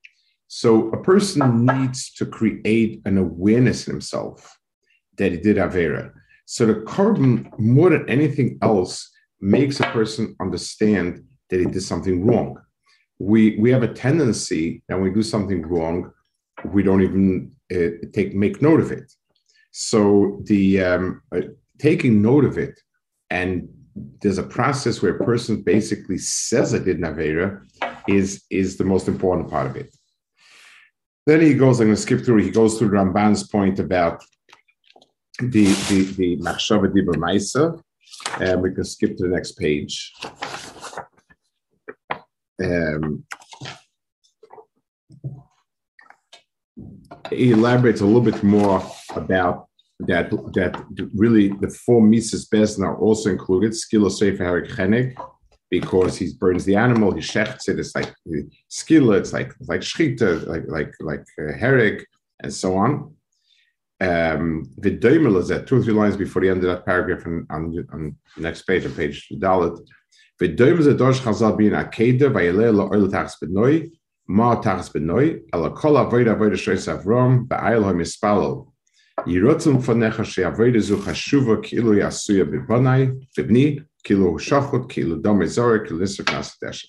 So 0.52 0.90
a 0.90 1.04
person 1.04 1.64
needs 1.64 2.12
to 2.16 2.26
create 2.26 3.02
an 3.06 3.20
awareness 3.20 3.88
in 3.88 3.94
himself 3.94 4.58
that 5.18 5.32
he 5.32 5.38
did 5.38 5.58
avera. 5.58 6.12
So 6.46 6.66
the 6.66 6.74
korban, 6.74 7.48
more 7.60 7.92
than 7.92 8.10
anything 8.10 8.58
else, 8.64 9.12
makes 9.40 9.80
a 9.80 9.84
person 9.84 10.36
understand 10.42 11.24
that 11.52 11.60
he 11.60 11.68
did 11.68 11.84
something 11.84 12.26
wrong. 12.26 12.58
We 13.20 13.60
we 13.60 13.70
have 13.70 13.84
a 13.84 13.94
tendency 13.94 14.82
that 14.88 14.96
when 14.96 15.04
we 15.04 15.14
do 15.14 15.22
something 15.22 15.62
wrong, 15.62 16.12
we 16.66 16.82
don't 16.82 17.04
even 17.04 17.52
uh, 17.72 18.08
take 18.12 18.34
make 18.34 18.60
note 18.60 18.80
of 18.80 18.92
it. 18.92 19.14
So 19.72 20.42
the 20.46 20.82
um, 20.82 21.22
uh, 21.32 21.42
taking 21.78 22.24
note 22.24 22.46
of 22.46 22.58
it, 22.58 22.80
and 23.30 23.70
there's 24.22 24.40
a 24.40 24.44
process 24.58 25.04
where 25.04 25.16
a 25.16 25.24
person 25.24 25.62
basically 25.62 26.18
says 26.18 26.74
I 26.74 26.80
did 26.80 26.98
Navera, 27.00 27.62
is 28.08 28.46
is 28.50 28.78
the 28.78 28.86
most 28.94 29.08
important 29.08 29.48
part 29.52 29.68
of 29.68 29.76
it. 29.76 29.94
Then 31.30 31.42
he 31.42 31.54
goes. 31.54 31.80
I'm 31.80 31.86
going 31.86 31.96
to 31.96 32.02
skip 32.02 32.26
through. 32.26 32.42
He 32.42 32.50
goes 32.50 32.80
through 32.80 32.90
Ramban's 32.90 33.48
point 33.48 33.78
about 33.78 34.24
the 35.40 35.66
the 35.90 36.00
the 36.18 36.38
Machshava 36.38 36.88
Dibur 36.92 37.18
Maisa, 37.24 37.80
and 38.42 38.64
we 38.64 38.74
can 38.74 38.84
skip 38.84 39.16
to 39.18 39.24
the 39.26 39.30
next 39.30 39.52
page. 39.52 40.12
Um, 42.64 43.26
he 47.30 47.52
elaborates 47.52 48.02
a 48.02 48.06
little 48.08 48.22
bit 48.32 48.42
more 48.42 48.82
about 49.16 49.68
that 50.00 50.32
that 50.32 50.84
really 51.14 51.50
the 51.50 51.70
four 51.70 52.02
Mises 52.02 52.50
Bezna 52.50 52.86
are 52.86 52.98
also 52.98 53.30
included, 53.30 53.74
Skilo 53.74 54.10
Sefer 54.12 54.44
Harik 54.44 54.70
Chenek, 54.72 55.14
because 55.70 56.18
he 56.18 56.32
burns 56.40 56.66
the 56.66 56.76
animal, 56.76 57.14
he 57.14 57.22
shechts 57.22 57.70
it, 57.70 57.80
it's 57.80 57.96
like 57.96 58.14
skilla, 58.70 59.18
it's 59.18 59.34
like 59.34 59.54
like 59.68 59.82
shchita, 59.82 60.48
like 60.48 60.64
like 60.68 60.94
like 61.00 61.26
uh, 61.40 61.54
hereg, 61.54 62.04
and 62.42 62.54
so 62.54 62.76
on. 62.78 63.14
Um, 64.02 64.72
the 64.78 64.92
is 65.38 65.50
that 65.50 65.68
two 65.68 65.78
or 65.78 65.84
three 65.84 65.94
lines 65.94 66.16
before 66.16 66.42
the 66.42 66.50
end 66.50 66.64
of 66.64 66.70
that 66.70 66.86
paragraph 66.86 67.26
on, 67.26 67.46
on, 67.50 67.88
on 67.92 68.16
the 68.38 68.42
next 68.42 68.62
page, 68.62 68.86
on 68.86 68.94
page 68.94 69.28
Dalit. 69.34 69.78
V'doimel 70.42 70.80
is 70.80 70.88
a 70.88 70.94
dosh 70.94 71.20
chazal 71.20 71.58
bin 71.58 71.74
akeda 71.74 72.32
vayeleh 72.32 72.74
lo 72.74 72.90
oil 72.94 73.10
tachs 73.10 73.36
benoy 73.44 73.92
ma 74.28 74.56
tachs 74.56 74.88
benoy 74.88 75.42
ala 75.54 75.72
kol 75.72 75.98
avoid 75.98 76.28
avoid 76.28 76.54
shoyes 76.54 76.88
avrom 76.88 77.46
ba'ayel 77.46 77.84
ha 77.84 77.92
mispalo 77.92 78.72
yirotzum 79.28 79.84
fanecha 79.84 80.24
she 80.24 80.44
avoid 80.44 80.80
zu 80.80 80.96
chashuva 80.96 81.62
kilu 81.62 82.00
yasuya 82.00 82.46
b'banai 82.46 83.22
b'bni 83.38 83.84
kilu 84.06 84.40
shachot 84.40 84.90
kilu 84.90 85.22
dome 85.22 85.46
zorek 85.46 85.88
kilu 85.88 86.84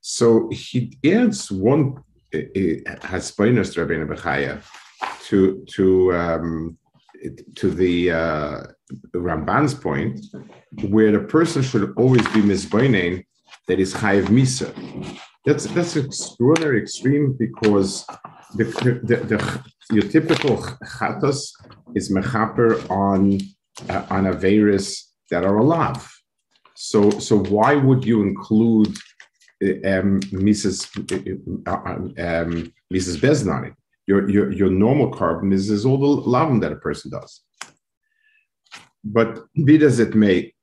So 0.00 0.48
he 0.50 0.98
adds 1.04 1.50
one 1.50 2.02
haspoinus 2.32 3.76
Rabbeinu 3.76 4.08
Bechaya 4.08 4.62
to 5.26 5.64
to 5.74 6.14
um, 6.14 6.78
to 7.54 7.70
the 7.70 8.10
uh, 8.10 8.62
Ramban's 9.14 9.74
point, 9.74 10.20
where 10.88 11.12
the 11.12 11.20
person 11.20 11.62
should 11.62 11.92
always 11.96 12.26
be 12.28 12.40
misboining 12.40 13.24
that 13.68 13.78
is 13.78 13.94
chayiv 13.94 14.26
misa. 14.26 14.68
That's 15.44 15.66
that's 15.66 15.96
extraordinary 15.96 16.80
extreme 16.80 17.36
because 17.38 18.04
the, 18.56 18.64
the, 18.64 18.92
the, 19.02 19.16
the 19.26 19.62
your 19.90 20.08
typical 20.08 20.56
chatos 20.56 21.50
is 21.94 22.12
mechaper 22.12 22.88
on 22.90 23.40
uh, 23.88 24.06
on 24.10 24.38
virus 24.38 25.12
that 25.30 25.44
are 25.44 25.56
alive. 25.56 26.11
So 26.84 27.10
so 27.10 27.36
why 27.38 27.76
would 27.76 28.04
you 28.04 28.22
include 28.22 28.88
um, 29.92 30.18
Mrs. 30.48 30.76
Uh, 31.64 31.70
um, 31.70 32.72
Mrs. 32.92 33.20
Beznani? 33.20 33.72
Your, 34.08 34.28
your, 34.28 34.50
your 34.50 34.68
normal 34.68 35.12
korban 35.12 35.52
is, 35.52 35.70
is 35.70 35.86
all 35.86 35.96
the 35.96 36.28
lavim 36.28 36.60
that 36.60 36.72
a 36.72 36.76
person 36.76 37.12
does. 37.12 37.42
But 39.04 39.44
be 39.64 39.80
as 39.84 40.00
it 40.00 40.16
may, 40.16 40.54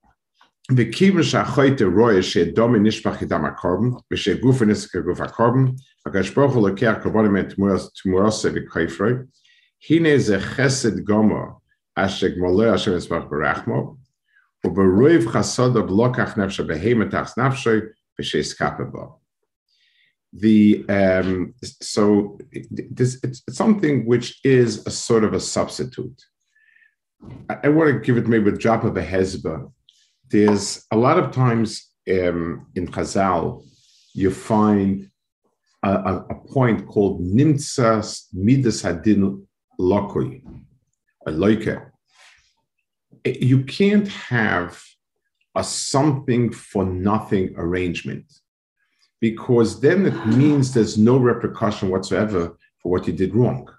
the 0.67 0.91
kivin 0.91 1.23
shachoite 1.23 1.89
roya 1.89 2.21
she 2.21 2.51
domi 2.51 2.79
nishpach 2.79 3.19
idam 3.19 3.55
korban, 3.55 4.01
v'she 4.11 4.41
gufen 4.41 4.71
iska 4.71 5.01
guf 5.01 5.19
korban, 5.31 5.79
hakadosh 6.05 6.35
baruch 6.35 6.51
hu 6.51 6.59
lekeh 6.59 7.01
korbanim 7.01 7.39
et 7.39 7.55
tmurase 7.55 8.49
v'koifroi, 8.55 9.25
hine 9.79 10.19
ze 10.19 10.37
chesed 10.37 11.05
gomo 11.05 11.61
asher 11.95 12.35
the 20.33 20.85
um, 20.89 21.53
so 21.61 22.37
this 22.71 23.19
it's 23.23 23.41
something 23.49 24.05
which 24.05 24.39
is 24.43 24.85
a 24.85 24.91
sort 24.91 25.23
of 25.23 25.33
a 25.33 25.39
substitute. 25.39 26.21
I, 27.49 27.57
I 27.65 27.69
want 27.69 27.91
to 27.91 27.99
give 27.99 28.17
it 28.17 28.27
maybe 28.27 28.49
a 28.49 28.57
drop 28.57 28.83
of 28.83 28.95
a 28.97 29.03
hezbollah. 29.03 29.71
There's 30.29 30.85
a 30.91 30.97
lot 30.97 31.17
of 31.17 31.31
times 31.31 31.89
um, 32.09 32.67
in 32.75 32.87
Chazal 32.87 33.63
you 34.13 34.31
find 34.31 35.09
a, 35.83 35.89
a, 35.91 36.15
a 36.29 36.35
point 36.47 36.87
called 36.87 37.21
nimtzas 37.21 38.25
midas 38.33 38.83
hadin 38.83 39.45
lokoi, 39.79 40.41
a 41.25 41.31
loike. 41.31 41.88
You 43.25 43.63
can't 43.63 44.07
have 44.07 44.81
a 45.55 45.63
something 45.63 46.51
for 46.51 46.85
nothing 46.85 47.53
arrangement 47.57 48.25
because 49.19 49.81
then 49.81 50.05
it 50.05 50.25
means 50.27 50.73
there's 50.73 50.97
no 50.97 51.17
repercussion 51.17 51.89
whatsoever 51.89 52.57
for 52.81 52.91
what 52.91 53.07
you 53.07 53.13
did 53.13 53.35
wrong. 53.35 53.69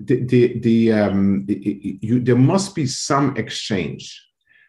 The, 0.00 0.24
the, 0.24 0.58
the 0.58 0.92
um, 0.92 1.44
you, 1.48 2.20
there 2.20 2.36
must 2.36 2.74
be 2.74 2.86
some 2.86 3.36
exchange. 3.36 4.20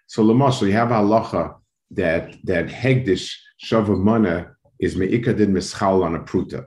So, 0.06 0.24
Lamasha, 0.24 0.68
you 0.68 0.74
have 0.74 0.90
halacha 0.90 1.56
that 1.92 2.36
that 2.44 2.68
hegdish 2.68 3.34
shavamana 3.64 4.54
is 4.80 4.96
meikadin 4.96 5.50
mischal 5.50 6.04
on 6.04 6.16
a 6.16 6.20
pruta. 6.20 6.66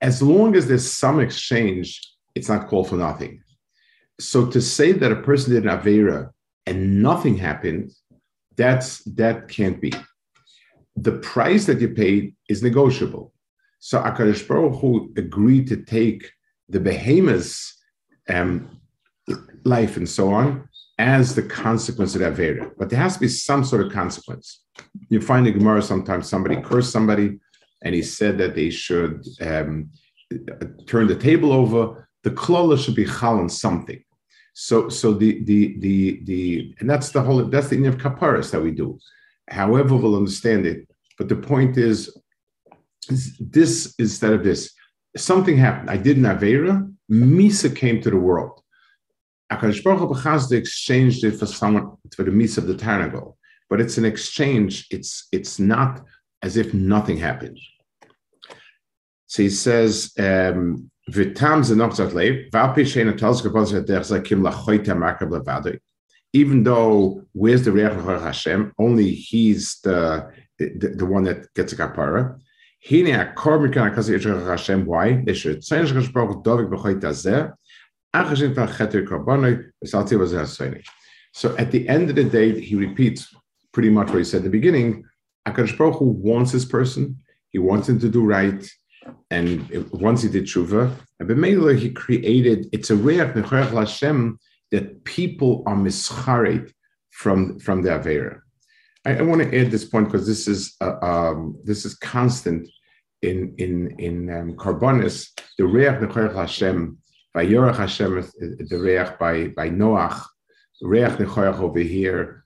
As 0.00 0.22
long 0.22 0.56
as 0.56 0.66
there's 0.66 0.90
some 0.90 1.20
exchange, 1.20 2.00
it's 2.34 2.48
not 2.48 2.66
called 2.68 2.88
for 2.88 2.96
nothing. 2.96 3.42
So 4.20 4.46
to 4.46 4.60
say 4.60 4.92
that 4.92 5.12
a 5.12 5.22
person 5.22 5.54
did 5.54 5.64
an 5.64 5.70
avera 5.70 6.30
and 6.66 7.02
nothing 7.02 7.36
happened, 7.36 7.92
that's 8.56 9.02
that 9.04 9.48
can't 9.48 9.80
be 9.80 9.92
the 10.96 11.12
price 11.12 11.66
that 11.66 11.80
you 11.80 11.88
paid 11.88 12.34
is 12.48 12.62
negotiable. 12.62 13.32
So 13.78 14.00
Akadosh 14.02 14.46
Baruch 14.46 14.80
Hu 14.80 15.12
agreed 15.16 15.66
to 15.68 15.76
take 15.76 16.30
the 16.68 16.80
behemoth's 16.80 17.76
um, 18.28 18.80
life 19.64 19.96
and 19.96 20.08
so 20.08 20.32
on 20.32 20.68
as 20.98 21.34
the 21.34 21.42
consequence 21.42 22.14
of 22.14 22.20
that 22.20 22.34
Veda. 22.34 22.70
But 22.76 22.90
there 22.90 22.98
has 22.98 23.14
to 23.14 23.20
be 23.20 23.28
some 23.28 23.64
sort 23.64 23.86
of 23.86 23.92
consequence. 23.92 24.62
You 25.08 25.20
find 25.20 25.46
in 25.46 25.58
Gemara 25.58 25.82
sometimes 25.82 26.28
somebody 26.28 26.60
cursed 26.60 26.92
somebody 26.92 27.38
and 27.82 27.94
he 27.94 28.02
said 28.02 28.36
that 28.38 28.54
they 28.54 28.68
should 28.68 29.26
um, 29.40 29.90
turn 30.86 31.06
the 31.06 31.16
table 31.16 31.52
over. 31.52 32.08
The 32.22 32.30
klola 32.30 32.78
should 32.78 32.94
be 32.94 33.06
chal 33.06 33.38
on 33.38 33.48
something. 33.48 34.04
So, 34.62 34.90
so 34.90 35.14
the 35.14 35.42
the 35.44 35.78
the 35.78 36.20
the 36.24 36.74
and 36.80 36.90
that's 36.90 37.12
the 37.12 37.22
whole 37.22 37.42
that's 37.44 37.68
the 37.68 37.76
end 37.76 37.86
of 37.86 37.96
kaparas 37.96 38.50
that 38.50 38.60
we 38.60 38.72
do 38.72 38.98
however 39.48 39.96
we'll 39.96 40.16
understand 40.16 40.66
it. 40.66 40.86
But 41.16 41.30
the 41.30 41.36
point 41.36 41.78
is, 41.78 42.14
this 43.40 43.94
instead 43.98 44.34
of 44.34 44.44
this, 44.44 44.74
something 45.16 45.56
happened. 45.56 45.88
I 45.88 45.96
did 45.96 46.18
an 46.18 46.24
Avera, 46.24 46.74
Misa 47.10 47.74
came 47.74 48.02
to 48.02 48.10
the 48.10 48.18
world. 48.18 48.60
Akash 49.50 49.82
Baruch 49.82 50.00
Hu 50.00 50.54
exchanged 50.54 51.24
it 51.24 51.38
for 51.38 51.46
someone 51.46 51.96
for 52.14 52.22
the 52.22 52.30
Misa 52.30 52.58
of 52.58 52.66
the 52.66 52.74
Tarnagol. 52.74 53.36
But 53.70 53.80
it's 53.80 53.96
an 53.96 54.04
exchange, 54.04 54.88
it's 54.90 55.26
it's 55.32 55.58
not 55.58 56.04
as 56.42 56.58
if 56.58 56.74
nothing 56.74 57.16
happened. 57.16 57.58
So 59.26 59.42
he 59.42 59.48
says, 59.48 60.12
um, 60.18 60.90
Even 66.32 66.62
though 66.62 67.22
where's 67.32 67.64
the 67.64 67.72
Reach 67.72 67.92
Hashem, 67.92 68.72
only 68.78 69.10
he's 69.10 69.80
the, 69.80 70.30
the, 70.58 70.94
the 70.96 71.06
one 71.06 71.24
that 71.24 71.52
gets 71.54 71.72
a 71.72 71.76
kapara. 71.76 72.38
Hine 72.88 73.08
a 73.08 73.32
korban 73.36 73.72
kan 73.72 73.94
kasi 73.94 74.18
Hashem. 74.18 74.86
Why? 74.86 75.22
They 75.24 75.34
should 75.34 75.62
change 75.62 75.92
gesprochen 75.92 76.42
dovik 76.42 76.70
bechoit 76.70 77.00
azeh. 77.00 77.52
Aangezien 78.14 78.54
van 78.54 78.68
getter 78.68 79.02
korbanoi, 79.02 79.70
salti 79.84 80.18
was 80.18 80.32
So 81.32 81.56
at 81.56 81.70
the 81.70 81.88
end 81.88 82.10
of 82.10 82.16
the 82.16 82.24
day, 82.24 82.58
he 82.60 82.74
repeats 82.76 83.34
pretty 83.72 83.90
much 83.90 84.08
what 84.08 84.18
he 84.18 84.24
said 84.24 84.38
at 84.38 84.44
the 84.44 84.50
beginning. 84.50 85.04
Akadosh 85.46 85.76
Baruch 85.76 85.98
Hu 85.98 86.06
wants 86.06 86.52
this 86.52 86.64
person. 86.64 87.18
He 87.50 87.58
wants 87.58 87.88
him 87.88 87.98
to 88.00 88.08
do 88.08 88.24
right 88.24 88.68
and 89.30 89.88
once 89.92 90.22
he 90.22 90.28
did 90.28 90.44
tshuva, 90.44 90.94
and 91.18 91.28
B'meila 91.28 91.78
he 91.78 91.90
created, 91.90 92.68
it's 92.72 92.90
a 92.90 92.96
reach 92.96 93.20
nechoyach 93.20 93.70
Hashem 93.70 94.38
that 94.70 95.04
people 95.04 95.62
are 95.66 95.76
mischaret 95.76 96.72
from, 97.10 97.58
from 97.58 97.82
the 97.82 97.90
Avera. 97.90 98.40
I, 99.04 99.16
I, 99.16 99.22
want 99.22 99.42
to 99.42 99.58
add 99.58 99.70
this 99.70 99.84
point 99.84 100.06
because 100.06 100.26
this 100.26 100.46
is 100.46 100.76
uh, 100.80 100.96
um, 101.02 101.56
this 101.64 101.84
is 101.84 101.94
constant 101.94 102.68
in 103.22 103.54
in 103.56 103.98
in 103.98 104.30
um, 104.30 104.56
Karbonis. 104.56 105.28
The 105.56 105.66
reach 105.66 106.00
nechoyach 106.00 106.34
Hashem, 106.34 106.98
by 107.32 107.46
Yorach 107.46 107.76
Hashem, 107.76 108.28
the 108.38 108.78
reach 108.78 109.18
by 109.18 109.48
by 109.48 109.70
Noach, 109.70 110.22
reach 110.82 111.12
nechoyach 111.12 111.60
over 111.60 111.80
here. 111.80 112.44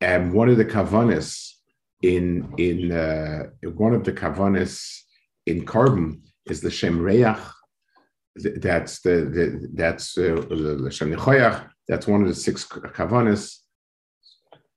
And 0.00 0.24
um, 0.24 0.32
one 0.32 0.48
of 0.48 0.58
the 0.58 0.64
kavanis 0.64 1.54
in 2.02 2.54
in 2.58 2.92
uh, 2.92 3.48
one 3.74 3.94
of 3.94 4.04
the 4.04 4.12
kavanis 4.12 5.00
in 5.48 5.64
carbon 5.64 6.22
is 6.46 6.60
the 6.60 6.70
Shem 6.70 6.98
Reach. 7.00 7.36
That's 8.36 9.00
the, 9.00 9.16
the 9.34 9.68
that's 9.74 10.16
uh, 10.16 10.44
the 10.84 10.90
Shem 10.92 11.12
Nechoyach. 11.12 11.68
That's 11.88 12.06
one 12.06 12.22
of 12.22 12.28
the 12.28 12.34
six 12.34 12.64
kavanas. 12.66 13.56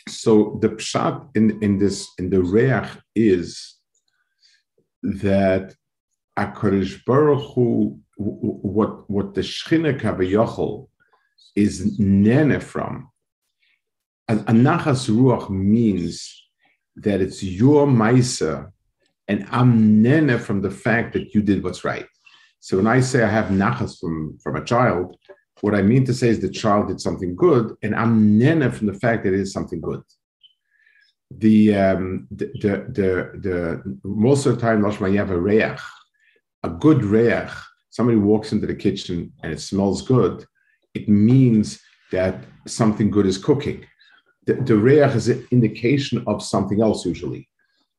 So 0.08 0.58
the 0.62 0.70
pshat 0.70 1.30
in, 1.36 1.62
in 1.62 1.78
this 1.78 2.08
in 2.18 2.30
the 2.30 2.42
Reach 2.42 2.90
is 3.16 3.76
that 5.04 5.76
Akarish 6.40 7.06
Baruch 7.06 7.54
Hu, 7.54 8.00
what 8.18 9.10
what 9.10 9.36
the 9.36 9.42
Shechina 9.42 10.00
Kavayochel 10.00 10.88
is 11.56 12.00
nene 12.00 12.60
from. 12.60 13.10
A, 14.28 14.36
a 14.36 14.54
ruach 14.54 15.50
means 15.50 16.42
that 16.96 17.22
it's 17.22 17.44
your 17.44 17.86
maisa 17.86 18.72
and 19.32 19.48
I'm 19.50 20.02
nene 20.02 20.38
from 20.38 20.62
the 20.62 20.70
fact 20.70 21.14
that 21.14 21.34
you 21.34 21.42
did 21.42 21.64
what's 21.64 21.86
right. 21.86 22.06
So 22.60 22.76
when 22.76 22.86
I 22.86 23.00
say 23.00 23.24
I 23.24 23.30
have 23.30 23.46
nachas 23.46 23.98
from, 23.98 24.38
from 24.44 24.58
a 24.58 24.66
child, 24.66 25.16
what 25.62 25.74
I 25.74 25.82
mean 25.82 26.04
to 26.08 26.14
say 26.14 26.28
is 26.28 26.42
the 26.42 26.50
child 26.50 26.90
did 26.90 27.00
something 27.00 27.34
good, 27.38 27.74
and 27.82 27.96
I'm 27.96 28.38
nene 28.38 28.70
from 28.72 28.88
the 28.88 29.00
fact 29.06 29.24
that 29.24 29.34
it 29.34 29.40
is 29.40 29.54
something 29.54 29.80
good. 29.80 30.02
The 31.44 31.76
um, 31.76 32.28
the, 32.30 32.48
the 32.98 33.14
the, 33.46 33.98
most 34.04 34.46
of 34.46 34.56
the 34.56 34.62
time, 34.62 34.84
you 34.84 35.18
have 35.18 35.32
a 35.32 35.40
reach, 35.40 35.80
a 36.64 36.70
good 36.70 37.02
reach. 37.06 37.54
Somebody 37.90 38.18
walks 38.18 38.52
into 38.52 38.68
the 38.68 38.76
kitchen 38.76 39.32
and 39.44 39.54
it 39.54 39.62
smells 39.62 40.02
good. 40.02 40.46
It 40.94 41.08
means 41.08 41.80
that 42.12 42.36
something 42.68 43.10
good 43.10 43.26
is 43.26 43.38
cooking. 43.38 43.86
The, 44.46 44.56
the 44.56 44.76
reach 44.76 45.16
is 45.16 45.30
an 45.30 45.48
indication 45.52 46.22
of 46.28 46.44
something 46.44 46.82
else 46.82 47.06
usually 47.06 47.48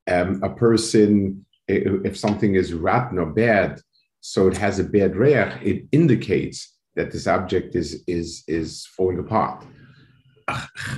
um, 0.09 0.41
a 0.43 0.49
person, 0.49 1.45
if 1.67 2.17
something 2.17 2.55
is 2.55 2.73
rotten 2.73 3.17
or 3.19 3.27
bad, 3.27 3.81
so 4.21 4.47
it 4.47 4.57
has 4.57 4.79
a 4.79 4.83
bad 4.83 5.15
reach, 5.15 5.53
it 5.61 5.85
indicates 5.91 6.77
that 6.95 7.11
this 7.11 7.27
object 7.27 7.75
is 7.75 8.03
is 8.07 8.43
is 8.47 8.85
falling 8.95 9.19
apart. 9.19 9.65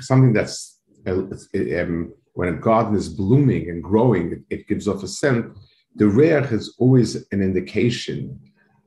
Something 0.02 0.34
that's 0.34 0.80
um, 1.08 2.14
when 2.34 2.50
a 2.50 2.54
garden 2.54 2.96
is 2.96 3.10
blooming 3.10 3.70
and 3.70 3.82
growing, 3.82 4.44
it, 4.50 4.68
gives 4.68 4.88
off 4.88 5.04
a 5.04 5.08
scent. 5.08 5.46
The 5.96 6.08
reach 6.08 6.52
is 6.52 6.76
always 6.78 7.16
an 7.32 7.42
indication 7.42 8.40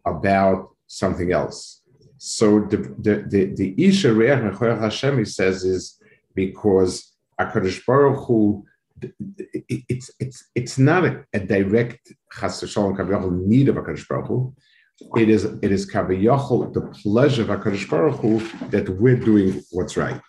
about 0.04 0.70
something 0.86 1.32
else. 1.32 1.82
So 2.18 2.60
the 2.60 2.76
the 2.98 3.24
the, 3.26 3.44
the 3.54 3.74
Isha 3.86 4.12
reach 4.12 4.58
Hashem 4.58 5.18
he 5.18 5.24
says 5.24 5.64
is 5.64 5.98
because 6.34 7.12
Hakadosh 7.40 7.84
Baruch 7.86 8.26
Hu 8.26 8.64
it's 9.68 10.10
it's 10.20 10.44
it's 10.54 10.78
not 10.78 11.04
a, 11.04 11.24
a 11.32 11.40
direct 11.40 12.12
chas 12.32 12.62
v'shalom 12.62 13.46
need 13.46 13.68
of 13.68 13.76
Hakadosh 13.76 14.08
Baruch 14.08 14.26
Hu. 14.28 14.54
It 15.16 15.28
is 15.28 15.44
it 15.44 15.70
is 15.70 15.90
kaviyachol 15.90 16.72
the 16.72 16.82
pleasure 17.02 17.42
of 17.42 17.48
Hakadosh 17.48 17.88
Baruch 17.88 18.20
Hu 18.20 18.40
that 18.70 18.88
we're 19.00 19.16
doing 19.16 19.62
what's 19.70 19.96
right. 19.96 20.20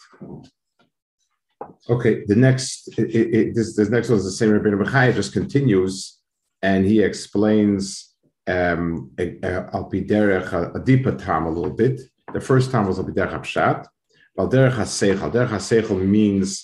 Okay, 1.90 2.24
the 2.26 2.36
next 2.36 2.88
it, 2.98 3.10
it, 3.16 3.56
this 3.56 3.76
this 3.76 3.90
next 3.90 4.10
one 4.10 4.20
is 4.20 4.26
the 4.26 4.32
same. 4.32 4.52
Rabbi 4.52 4.70
Bechai 4.84 5.14
just 5.14 5.34
continues, 5.34 6.20
and 6.62 6.86
he 6.86 7.02
explains 7.02 8.16
um, 8.48 9.12
al 9.18 9.90
derech 9.90 10.76
a 10.76 10.80
deeper 10.84 11.16
time 11.16 11.46
a 11.46 11.52
little 11.52 11.76
bit. 11.84 12.00
The 12.34 12.42
first 12.42 12.72
time 12.72 12.88
was 12.88 13.00
al 13.00 13.06
derech 13.06 13.42
pshat. 13.42 13.86
Al 14.38 14.50
derech 14.50 14.76
haseichel. 14.76 15.32
Derech 15.32 15.50
haseichel 15.50 16.06
means 16.06 16.64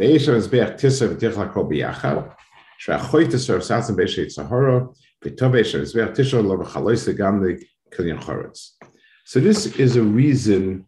Beisha 0.00 0.34
Mizbeach 0.34 0.78
Tisa 0.78 1.08
V'tichla 1.08 1.52
Kol 1.52 1.68
B'yachad, 1.68 2.34
Sh'achoy 2.80 3.26
Tisa 3.26 3.58
V'satzim 3.58 3.96
Beisha 3.96 4.24
Yitzhahara, 4.24 4.94
V'tov 5.24 5.52
Beisha 5.52 5.80
Mizbeach 5.80 6.14
Tisha 6.14 6.42
Lo 6.42 6.56
Kilyan 7.90 8.20
Choretz. 8.20 8.72
So 9.24 9.40
this 9.40 9.66
is 9.78 9.96
a 9.96 10.02
reason 10.02 10.86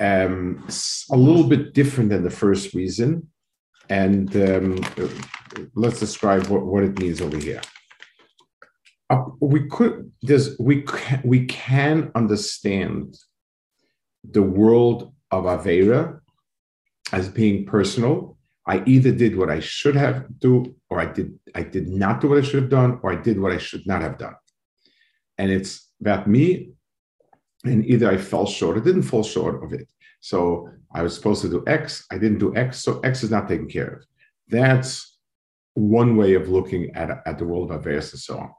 um, 0.00 0.66
a 1.10 1.16
little 1.16 1.44
bit 1.44 1.74
different 1.74 2.10
than 2.10 2.22
the 2.24 2.30
first 2.30 2.74
reason, 2.74 3.28
and 3.88 4.34
um, 4.36 4.78
let's 5.74 6.00
describe 6.00 6.46
what, 6.46 6.64
what 6.64 6.82
it 6.82 6.98
means 6.98 7.20
over 7.20 7.36
here. 7.36 7.60
Uh, 9.10 9.24
we 9.40 9.68
could 9.68 10.10
there's 10.22 10.58
we 10.58 10.84
we 11.24 11.44
can 11.46 12.10
understand 12.14 13.18
the 14.24 14.42
world 14.42 15.12
of 15.30 15.44
Avera 15.44 16.20
as 17.12 17.28
being 17.28 17.66
personal. 17.66 18.36
I 18.66 18.82
either 18.86 19.12
did 19.12 19.36
what 19.36 19.50
I 19.50 19.60
should 19.60 19.96
have 19.96 20.26
do, 20.38 20.76
or 20.90 21.00
I 21.00 21.06
did 21.06 21.38
I 21.54 21.62
did 21.62 21.88
not 21.88 22.20
do 22.20 22.28
what 22.28 22.38
I 22.38 22.42
should 22.42 22.62
have 22.62 22.70
done, 22.70 23.00
or 23.02 23.12
I 23.12 23.16
did 23.16 23.40
what 23.40 23.52
I 23.52 23.58
should 23.58 23.86
not 23.86 24.02
have 24.02 24.18
done. 24.18 24.34
And 25.38 25.50
it's 25.50 25.88
about 26.00 26.26
me, 26.26 26.70
and 27.64 27.84
either 27.84 28.10
I 28.10 28.16
fell 28.16 28.46
short 28.46 28.76
or 28.76 28.80
didn't 28.80 29.02
fall 29.02 29.22
short 29.22 29.64
of 29.64 29.72
it. 29.72 29.88
So 30.20 30.68
I 30.92 31.02
was 31.02 31.14
supposed 31.14 31.42
to 31.42 31.48
do 31.48 31.64
X, 31.66 32.06
I 32.10 32.18
didn't 32.18 32.38
do 32.38 32.54
X, 32.56 32.82
so 32.84 33.00
X 33.00 33.22
is 33.22 33.30
not 33.30 33.48
taken 33.48 33.68
care 33.68 33.88
of. 33.88 34.04
That's 34.48 35.18
one 35.74 36.16
way 36.16 36.34
of 36.34 36.48
looking 36.48 36.94
at, 36.94 37.22
at 37.26 37.38
the 37.38 37.44
world 37.44 37.70
of 37.70 37.82
Averis 37.82 38.12
and 38.12 38.20
so 38.20 38.38
on. 38.38 38.50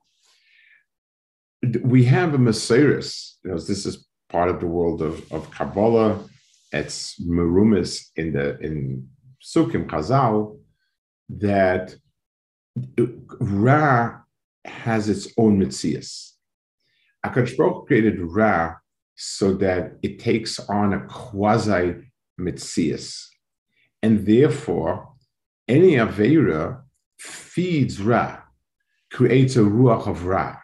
We 1.84 2.06
have 2.06 2.34
a 2.34 2.40
Messias, 2.40 3.38
you 3.44 3.52
know, 3.52 3.58
this 3.58 3.86
is 3.86 4.08
part 4.30 4.50
of 4.50 4.60
the 4.60 4.68
world 4.68 5.02
of, 5.02 5.32
of 5.32 5.52
Kabbalah 5.52 6.24
it's 6.72 7.20
merumis 7.22 8.10
in 8.16 8.34
the 8.34 8.58
in 8.60 9.08
Sukkim 9.42 9.88
Chazal 9.88 10.58
that 11.30 11.96
Ra 13.40 14.20
has 14.66 15.10
its 15.10 15.28
own 15.38 15.60
mitzias. 15.60 16.32
Akadosh 17.26 17.58
Baruch 17.58 17.88
created 17.88 18.20
Ra 18.20 18.76
so 19.16 19.54
that 19.54 19.98
it 20.02 20.20
takes 20.20 20.60
on 20.60 20.94
a 20.94 21.02
quasi 21.08 21.96
mitzias, 22.40 23.28
and 24.02 24.26
therefore 24.26 25.10
any 25.68 25.94
avera 25.96 26.82
feeds 27.20 28.02
Ra, 28.02 28.40
creates 29.12 29.56
a 29.56 29.60
ruach 29.60 30.08
of 30.08 30.26
Ra. 30.26 30.58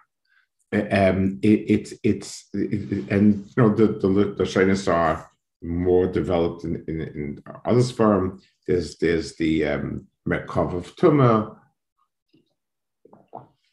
Um, 0.74 1.40
it, 1.42 1.48
it, 1.48 1.94
it's 2.04 2.50
it, 2.54 3.10
and 3.10 3.46
you 3.56 3.64
know 3.64 3.74
the 3.74 3.88
the, 3.88 4.36
the 4.38 4.92
are 4.92 5.30
more 5.62 6.08
developed 6.08 6.64
in, 6.64 6.84
in, 6.88 7.02
in 7.02 7.44
other 7.66 7.80
sfarim. 7.80 8.42
There's 8.68 8.98
there's 8.98 9.36
the 9.36 9.66
um, 9.66 10.08
of 10.30 10.96
Tuma. 10.96 11.58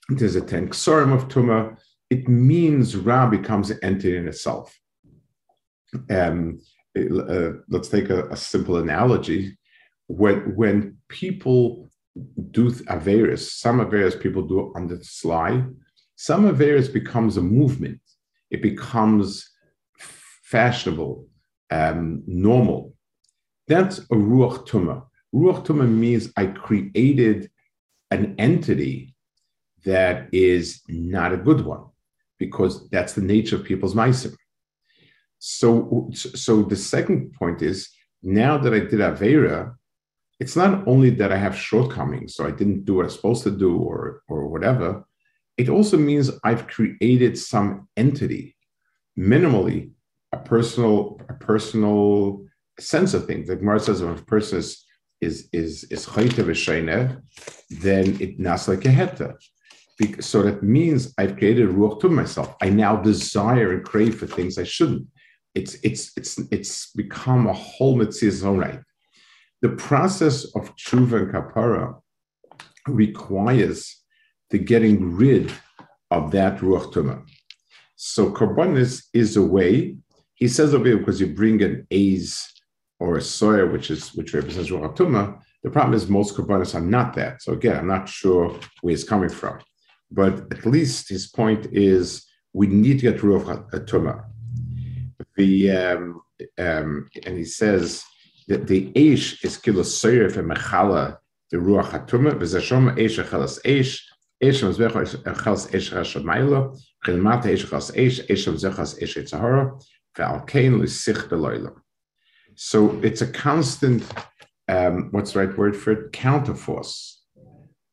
There's 0.08 0.36
a 0.36 0.40
Tank 0.40 0.70
Sorim 0.70 1.14
of 1.14 1.28
Tuma. 1.28 1.76
it 2.10 2.28
means 2.28 2.96
Ra 2.96 3.26
becomes 3.26 3.70
an 3.70 3.78
entity 3.82 4.16
in 4.16 4.28
itself. 4.28 4.78
Um, 6.10 6.60
uh, 6.96 7.50
let's 7.68 7.88
take 7.88 8.10
a, 8.10 8.28
a, 8.28 8.36
simple 8.36 8.76
analogy. 8.76 9.56
When, 10.06 10.54
when 10.54 10.98
people 11.08 11.88
do 12.50 12.70
Averis, 12.70 13.50
some 13.50 13.80
Averis 13.80 14.20
people 14.20 14.42
do 14.42 14.60
it 14.60 14.72
on 14.76 14.86
the 14.86 15.02
sly, 15.02 15.64
some 16.16 16.44
Averis 16.44 16.92
becomes 16.92 17.36
a 17.36 17.42
movement. 17.42 18.00
It 18.50 18.62
becomes 18.62 19.48
fashionable, 20.44 21.26
um, 21.74 22.22
normal. 22.26 22.94
That's 23.66 23.98
a 23.98 24.16
Ruach 24.30 24.66
Tumah. 24.68 25.00
Ruach 25.34 25.64
Tumah 25.66 25.88
means 25.88 26.32
I 26.36 26.46
created 26.46 27.50
an 28.10 28.34
entity 28.38 29.14
that 29.84 30.28
is 30.32 30.82
not 30.88 31.32
a 31.32 31.42
good 31.48 31.62
one 31.62 31.84
because 32.38 32.88
that's 32.90 33.14
the 33.14 33.22
nature 33.34 33.56
of 33.56 33.64
people's 33.64 33.94
meisim. 33.94 34.34
So, 35.38 36.10
so 36.14 36.62
the 36.62 36.76
second 36.76 37.32
point 37.32 37.60
is 37.60 37.90
now 38.22 38.56
that 38.58 38.72
I 38.72 38.80
did 38.80 39.00
Avera, 39.00 39.74
it's 40.40 40.56
not 40.56 40.86
only 40.86 41.10
that 41.10 41.32
I 41.32 41.36
have 41.36 41.56
shortcomings, 41.56 42.34
so 42.34 42.46
I 42.46 42.50
didn't 42.50 42.84
do 42.84 42.94
what 42.94 43.02
I 43.02 43.04
was 43.06 43.14
supposed 43.14 43.44
to 43.44 43.50
do 43.50 43.76
or, 43.76 44.22
or 44.28 44.48
whatever. 44.48 45.04
It 45.56 45.68
also 45.68 45.96
means 45.96 46.30
I've 46.44 46.66
created 46.66 47.38
some 47.38 47.88
entity, 47.96 48.56
minimally 49.18 49.90
personal, 50.44 51.20
a 51.28 51.34
personal 51.34 52.44
sense 52.78 53.14
of 53.14 53.26
things. 53.26 53.48
The 53.48 53.56
Gemara 53.56 53.80
says 53.80 54.00
if 54.00 54.20
a 54.20 54.24
person 54.24 54.58
is 54.58 54.84
is 55.20 55.48
is 55.52 55.84
is 55.84 56.06
then 56.06 57.22
it 58.20 58.38
nas 58.38 58.68
like 58.68 58.84
a 58.84 58.88
heta. 58.88 59.34
So 60.20 60.42
that 60.42 60.62
means 60.62 61.14
I've 61.18 61.36
created 61.36 61.68
ruach 61.68 62.00
to 62.00 62.08
myself. 62.08 62.56
I 62.60 62.70
now 62.70 62.96
desire 62.96 63.72
and 63.72 63.84
crave 63.84 64.18
for 64.18 64.26
things 64.26 64.58
I 64.58 64.64
shouldn't. 64.64 65.06
It's 65.54 65.74
it's 65.82 66.12
it's 66.16 66.38
it's 66.50 66.90
become 66.92 67.46
a 67.46 67.52
whole 67.52 67.96
mitzvah's 67.96 68.44
own 68.44 68.58
right. 68.58 68.80
The 69.62 69.70
process 69.70 70.44
of 70.56 70.74
tshuva 70.76 71.22
and 71.22 71.32
kapara 71.32 72.00
requires 72.88 74.02
the 74.50 74.58
getting 74.58 75.14
rid 75.14 75.52
of 76.10 76.32
that 76.32 76.58
ruach 76.58 76.92
tumah. 76.92 77.24
So 77.96 78.30
korbanis 78.30 79.04
is 79.12 79.36
a 79.36 79.42
way. 79.42 79.96
He 80.34 80.48
says 80.48 80.74
over 80.74 80.86
here 80.86 80.98
because 80.98 81.20
you 81.20 81.28
bring 81.28 81.62
an 81.62 81.86
A's 81.90 82.46
or 82.98 83.16
a 83.16 83.20
soya, 83.20 83.70
which 83.70 83.90
is 83.90 84.14
which 84.14 84.34
represents 84.34 84.70
ruach. 84.70 85.40
The 85.62 85.70
problem 85.70 85.94
is 85.94 86.08
most 86.08 86.36
korbanis 86.36 86.74
are 86.74 86.80
not 86.80 87.14
that. 87.14 87.42
So 87.42 87.52
again, 87.52 87.76
I'm 87.78 87.86
not 87.86 88.08
sure 88.08 88.58
where 88.82 88.90
he's 88.90 89.04
coming 89.04 89.30
from 89.30 89.60
but 90.14 90.52
at 90.52 90.64
least 90.64 91.08
his 91.08 91.26
point 91.26 91.66
is 91.72 92.24
we 92.52 92.66
need 92.66 93.00
to 93.00 93.10
get 93.10 93.20
Ruach 93.20 93.68
Tumah. 93.86 94.24
The 95.36 95.70
um, 95.70 96.22
um, 96.58 97.08
and 97.26 97.36
he 97.36 97.44
says 97.44 98.04
that 98.48 98.66
the 98.66 98.92
Eish 98.92 99.44
is 99.44 99.56
kilo 99.56 99.82
soyer 99.82 100.26
and 100.36 100.50
mechala 100.50 101.18
the 101.50 101.56
Ruach 101.56 101.90
Hatuma 101.90 102.32
v'zashom 102.32 102.96
Eish 102.96 103.22
achalas 103.22 103.60
Eish 103.64 104.00
Eish 104.42 104.62
mezbecha 104.62 105.22
achalas 105.24 105.68
Eish 105.70 105.92
hashamaylo 105.92 106.78
chelmata 107.04 107.46
Eish 107.46 107.66
achalas 107.66 107.94
Eish 107.96 108.24
Eish 108.28 108.46
mezechas 108.46 109.00
Eish 109.02 109.16
etzahara 109.20 109.82
So 112.56 113.00
it's 113.02 113.22
a 113.22 113.26
constant, 113.26 114.04
um, 114.68 115.08
what's 115.10 115.32
the 115.32 115.40
right 115.40 115.58
word 115.58 115.76
for 115.76 115.92
it? 115.92 116.12
Counterforce 116.12 117.14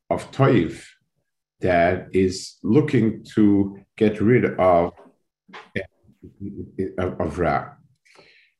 of 0.10 0.31
toiv 0.31 0.84
that 1.62 2.07
is 2.12 2.57
looking 2.63 3.23
to 3.36 3.79
get 3.97 4.19
rid 4.19 4.45
of 4.60 4.93
of, 6.97 7.19
of 7.19 7.39
Ra. 7.39 7.69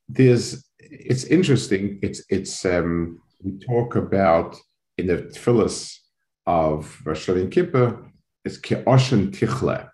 There's 0.10 0.63
it's 0.80 1.24
interesting. 1.26 2.00
It's 2.02 2.24
it's 2.30 2.65
um, 2.65 3.19
we 3.43 3.58
talk 3.60 3.95
about 3.95 4.58
in 4.97 5.08
the 5.08 5.17
tefillas 5.17 5.95
of 6.45 7.02
Rosh 7.06 7.30
Kippur 7.52 8.12
is 8.43 8.60
ke'oshen 8.60 9.32
tichle 9.32 9.89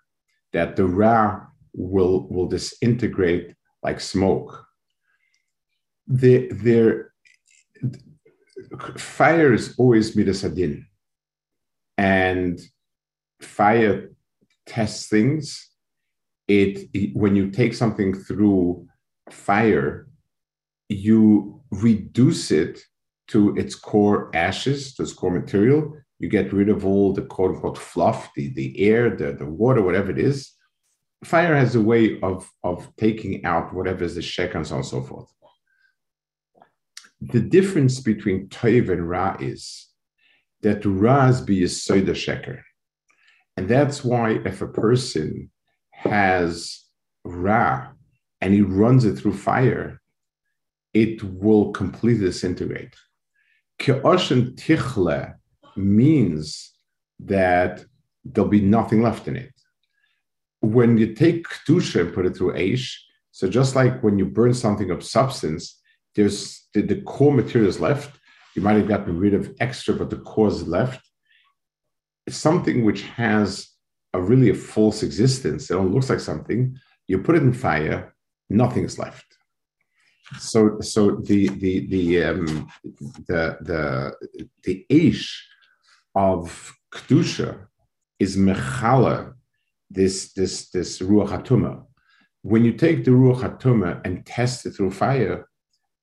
that 0.52 0.76
the 0.76 0.86
Ra 0.86 1.46
will 1.74 2.28
will 2.28 2.46
disintegrate 2.46 3.54
like 3.82 4.00
smoke. 4.00 4.66
The, 6.06 6.48
there, 6.50 7.12
fire 8.96 9.52
is 9.52 9.74
always 9.78 10.16
midas 10.16 10.44
adin, 10.44 10.86
and 11.96 12.58
fire 13.40 14.10
tests 14.66 15.08
things. 15.08 15.70
It, 16.46 16.88
it 16.94 17.14
when 17.14 17.36
you 17.36 17.50
take 17.50 17.74
something 17.74 18.14
through 18.14 18.86
fire, 19.30 20.08
you 20.88 21.60
reduce 21.70 22.50
it 22.50 22.80
to 23.28 23.54
its 23.56 23.74
core 23.74 24.30
ashes, 24.34 24.94
to 24.94 25.02
its 25.02 25.12
core 25.12 25.30
material. 25.30 25.94
You 26.18 26.28
get 26.28 26.52
rid 26.52 26.68
of 26.68 26.86
all 26.86 27.12
the 27.12 27.22
quote 27.22 27.54
unquote 27.54 27.78
fluff, 27.78 28.30
the, 28.34 28.48
the 28.54 28.80
air, 28.80 29.14
the, 29.14 29.32
the 29.32 29.46
water, 29.46 29.82
whatever 29.82 30.10
it 30.10 30.18
is. 30.18 30.52
Fire 31.24 31.56
has 31.56 31.74
a 31.74 31.80
way 31.80 32.20
of, 32.20 32.48
of 32.62 32.88
taking 32.96 33.44
out 33.44 33.74
whatever 33.74 34.04
is 34.04 34.14
the 34.14 34.22
shek 34.22 34.54
and 34.54 34.66
so 34.66 34.74
on 34.74 34.80
and 34.80 34.88
so 34.88 35.02
forth. 35.02 35.28
The 37.20 37.40
difference 37.40 38.00
between 38.00 38.48
Toiv 38.48 38.90
and 38.90 39.08
Ra 39.08 39.36
is 39.40 39.88
that 40.62 40.84
Ra 40.84 41.26
is 41.28 41.40
be 41.40 41.62
a 41.64 41.66
soida 41.66 42.10
sheker. 42.10 42.62
And 43.56 43.68
that's 43.68 44.04
why 44.04 44.40
if 44.44 44.62
a 44.62 44.68
person 44.68 45.50
has 45.90 46.84
Ra 47.24 47.88
and 48.40 48.54
he 48.54 48.62
runs 48.62 49.04
it 49.04 49.16
through 49.16 49.34
fire, 49.34 50.00
it 50.94 51.22
will 51.24 51.72
completely 51.72 52.26
disintegrate. 52.26 52.94
Ke'oshen 53.80 54.54
tichle 54.54 55.34
means 55.76 56.72
that 57.20 57.84
there'll 58.24 58.50
be 58.50 58.60
nothing 58.60 59.02
left 59.02 59.26
in 59.28 59.36
it. 59.36 59.57
When 60.60 60.98
you 60.98 61.14
take 61.14 61.46
Kedusha 61.46 62.00
and 62.00 62.14
put 62.14 62.26
it 62.26 62.36
through 62.36 62.54
Aish, 62.54 62.94
so 63.30 63.48
just 63.48 63.76
like 63.76 64.02
when 64.02 64.18
you 64.18 64.26
burn 64.26 64.54
something 64.54 64.90
of 64.90 65.04
substance, 65.04 65.80
there's 66.14 66.66
the, 66.74 66.82
the 66.82 67.00
core 67.02 67.32
material 67.32 67.68
is 67.68 67.80
left. 67.80 68.18
You 68.56 68.62
might 68.62 68.76
have 68.76 68.88
gotten 68.88 69.18
rid 69.18 69.34
of 69.34 69.54
extra, 69.60 69.94
but 69.94 70.10
the 70.10 70.16
core 70.16 70.48
is 70.48 70.66
left 70.66 71.08
something 72.30 72.84
which 72.84 73.02
has 73.02 73.68
a 74.14 74.20
really 74.20 74.50
a 74.50 74.54
false 74.54 75.02
existence, 75.02 75.70
it 75.70 75.76
looks 75.76 76.10
like 76.10 76.20
something, 76.20 76.78
you 77.06 77.18
put 77.18 77.36
it 77.36 77.42
in 77.42 77.52
fire, 77.52 78.14
nothing 78.48 78.84
is 78.84 78.98
left. 78.98 79.24
So, 80.38 80.80
so 80.80 81.16
the 81.16 81.48
the 81.48 81.86
the 81.86 82.24
um, 82.24 82.68
the 83.26 83.56
the 83.62 84.14
the 84.62 84.86
ish 84.90 85.48
of 86.14 86.74
kedusha 86.92 87.66
is 88.18 88.36
mechala, 88.36 89.34
this 89.90 90.32
this 90.32 90.70
this 90.70 91.00
ruach 91.00 91.28
hatuma. 91.28 91.84
When 92.42 92.64
you 92.64 92.72
take 92.72 93.04
the 93.04 93.10
ruach 93.10 93.40
hatuma 93.40 94.00
and 94.04 94.24
test 94.24 94.66
it 94.66 94.72
through 94.72 94.92
fire, 94.92 95.48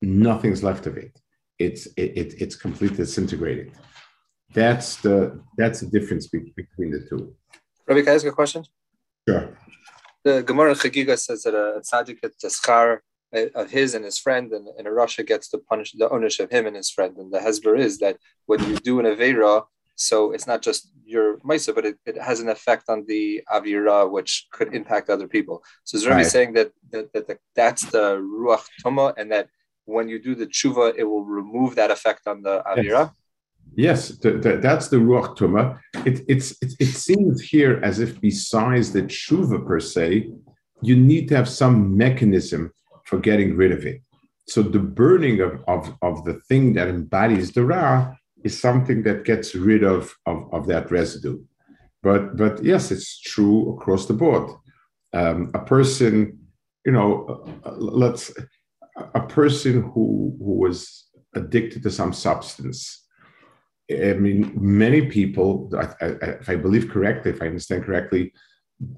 nothing's 0.02 0.64
left 0.64 0.88
of 0.88 0.98
it. 0.98 1.20
It's 1.60 1.86
it, 1.98 2.18
it 2.18 2.42
it's 2.42 2.56
completely 2.56 2.98
disintegrated. 2.98 3.74
That's 4.54 4.98
the 4.98 5.42
that's 5.58 5.82
the 5.82 5.88
difference 5.88 6.28
be- 6.28 6.54
between 6.56 6.92
the 6.92 7.06
two. 7.10 7.36
Rabbi, 7.88 8.02
can 8.02 8.10
I 8.10 8.16
ask 8.16 8.26
a 8.26 8.32
question? 8.32 8.64
Sure. 9.28 9.58
The 10.24 10.42
Gemara 10.42 10.74
Chagiga 10.74 11.18
says 11.20 11.44
that 11.44 11.54
a 11.54 11.82
tzaddik 11.82 12.22
gets 12.22 12.44
a 12.44 12.48
schar 12.48 13.00
of 13.54 13.70
his 13.70 13.94
and 13.94 14.06
his 14.06 14.18
friend, 14.18 14.52
and, 14.54 14.68
and 14.78 14.88
a 14.88 14.90
rasha 14.90 15.26
gets 15.26 15.50
to 15.50 15.58
punish 15.58 15.92
the 15.92 16.10
ownership 16.10 16.46
of 16.46 16.52
him 16.52 16.66
and 16.66 16.76
his 16.76 16.90
friend. 16.90 17.18
And 17.18 17.32
the 17.34 17.40
hesber 17.40 17.78
is 17.78 18.00
that 18.00 18.18
when 18.46 18.64
you 18.68 18.78
do 18.78 19.00
an 19.00 19.06
avera, 19.06 19.64
so 19.96 20.32
it's 20.32 20.48
not 20.48 20.62
just 20.62 20.92
your 21.06 21.38
maisa, 21.40 21.74
but 21.74 21.86
it, 21.86 21.98
it 22.06 22.18
has 22.22 22.40
an 22.40 22.50
effect 22.50 22.86
on 22.90 23.06
the 23.08 23.42
avira, 23.52 24.10
which 24.10 24.48
could 24.52 24.74
impact 24.74 25.10
other 25.10 25.28
people. 25.28 25.64
So 25.84 25.98
is 25.98 26.06
Rabbi 26.06 26.18
right. 26.18 26.26
saying 26.26 26.54
that, 26.54 26.72
that, 26.92 27.14
that, 27.14 27.28
that 27.28 27.40
that's 27.56 27.84
the 27.92 28.18
ruach 28.18 28.66
tuma, 28.84 29.14
and 29.18 29.32
that 29.32 29.50
when 29.86 30.10
you 30.10 30.20
do 30.22 30.36
the 30.36 30.48
tshuva, 30.48 30.94
it 30.98 31.04
will 31.04 31.24
remove 31.24 31.76
that 31.76 31.92
effect 31.92 32.28
on 32.28 32.42
the 32.42 32.64
avira? 32.68 33.04
Yes. 33.04 33.10
Yes, 33.78 34.10
the, 34.10 34.34
the, 34.34 34.58
that's 34.58 34.88
the 34.88 34.98
Ruach 34.98 35.36
Tuma. 35.36 35.80
It, 36.06 36.24
it's, 36.30 36.52
it, 36.62 36.74
it 36.80 36.94
seems 36.94 37.42
here 37.42 37.82
as 37.84 38.00
if 38.00 38.22
besides 38.22 38.94
the 38.94 39.02
tshuva 39.02 39.66
per 39.66 39.80
se, 39.80 40.32
you 40.82 40.96
need 40.96 41.28
to 41.30 41.36
have 41.36 41.50
some 41.50 41.98
mechanism 41.98 42.72
for 43.06 43.20
getting 43.20 43.58
rid 43.58 43.72
of 43.72 43.86
it. 43.86 44.02
So 44.48 44.62
the 44.62 44.80
burning 44.80 45.42
of, 45.42 45.64
of, 45.68 45.94
of 46.02 46.24
the 46.24 46.36
thing 46.48 46.74
that 46.74 46.88
embodies 46.88 47.52
the 47.52 47.66
Ra 47.66 48.16
is 48.46 48.62
something 48.68 49.04
that 49.04 49.26
gets 49.26 49.56
rid 49.56 49.84
of, 49.84 50.16
of, 50.26 50.38
of 50.54 50.68
that 50.68 50.92
residue. 50.92 51.40
But, 52.04 52.38
but 52.38 52.64
yes, 52.64 52.92
it's 52.92 53.20
true 53.20 53.76
across 53.76 54.06
the 54.06 54.14
board. 54.14 54.52
Um, 55.14 55.52
a 55.56 55.60
person, 55.60 56.38
you 56.86 56.92
know, 56.92 57.44
uh, 57.66 57.72
let's, 58.04 58.32
a 59.16 59.22
person 59.22 59.82
who, 59.82 60.38
who 60.38 60.54
was 60.66 61.06
addicted 61.34 61.82
to 61.84 61.90
some 61.90 62.14
substance, 62.14 62.80
I 63.92 64.14
mean, 64.14 64.40
many 64.56 65.02
people, 65.08 65.70
if 66.02 66.48
I 66.48 66.56
believe 66.56 66.90
correctly, 66.90 67.32
if 67.32 67.42
I 67.42 67.48
understand 67.48 67.84
correctly, 67.84 68.34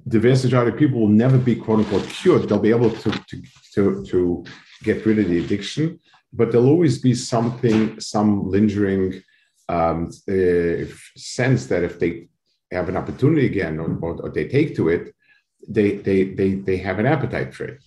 the 0.05 0.19
vast 0.19 0.43
majority 0.43 0.71
of 0.71 0.79
people 0.79 0.99
will 0.99 1.07
never 1.25 1.37
be 1.37 1.55
quote 1.55 1.79
unquote 1.79 2.07
cured. 2.07 2.43
They'll 2.47 2.59
be 2.59 2.69
able 2.79 2.91
to, 2.91 3.11
to, 3.11 3.41
to, 3.75 4.05
to 4.05 4.45
get 4.83 5.05
rid 5.05 5.19
of 5.19 5.29
the 5.29 5.39
addiction, 5.43 5.99
but 6.33 6.51
there'll 6.51 6.69
always 6.69 6.99
be 6.99 7.13
something, 7.13 7.99
some 7.99 8.49
lingering 8.49 9.21
um, 9.69 10.11
sense 11.15 11.65
that 11.67 11.83
if 11.83 11.99
they 11.99 12.29
have 12.71 12.89
an 12.89 12.97
opportunity 12.97 13.45
again 13.45 13.79
or, 13.79 13.97
or, 14.01 14.29
they 14.29 14.47
take 14.47 14.75
to 14.75 14.89
it, 14.89 15.13
they, 15.67 15.95
they, 15.95 16.23
they, 16.23 16.53
they 16.55 16.77
have 16.77 16.99
an 16.99 17.05
appetite 17.05 17.53
for 17.53 17.65
it. 17.65 17.79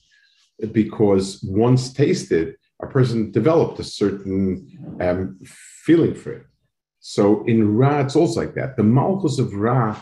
Because 0.72 1.42
once 1.42 1.92
tasted, 1.92 2.56
a 2.82 2.86
person 2.86 3.30
developed 3.30 3.78
a 3.78 3.84
certain 3.84 4.98
um, 5.00 5.38
feeling 5.84 6.14
for 6.14 6.32
it. 6.32 6.46
So 7.00 7.44
in 7.44 7.76
Ra, 7.76 8.00
it's 8.00 8.16
also 8.16 8.40
like 8.40 8.54
that. 8.54 8.76
The 8.76 8.82
Malchus 8.82 9.38
of 9.38 9.54
Ra, 9.54 10.00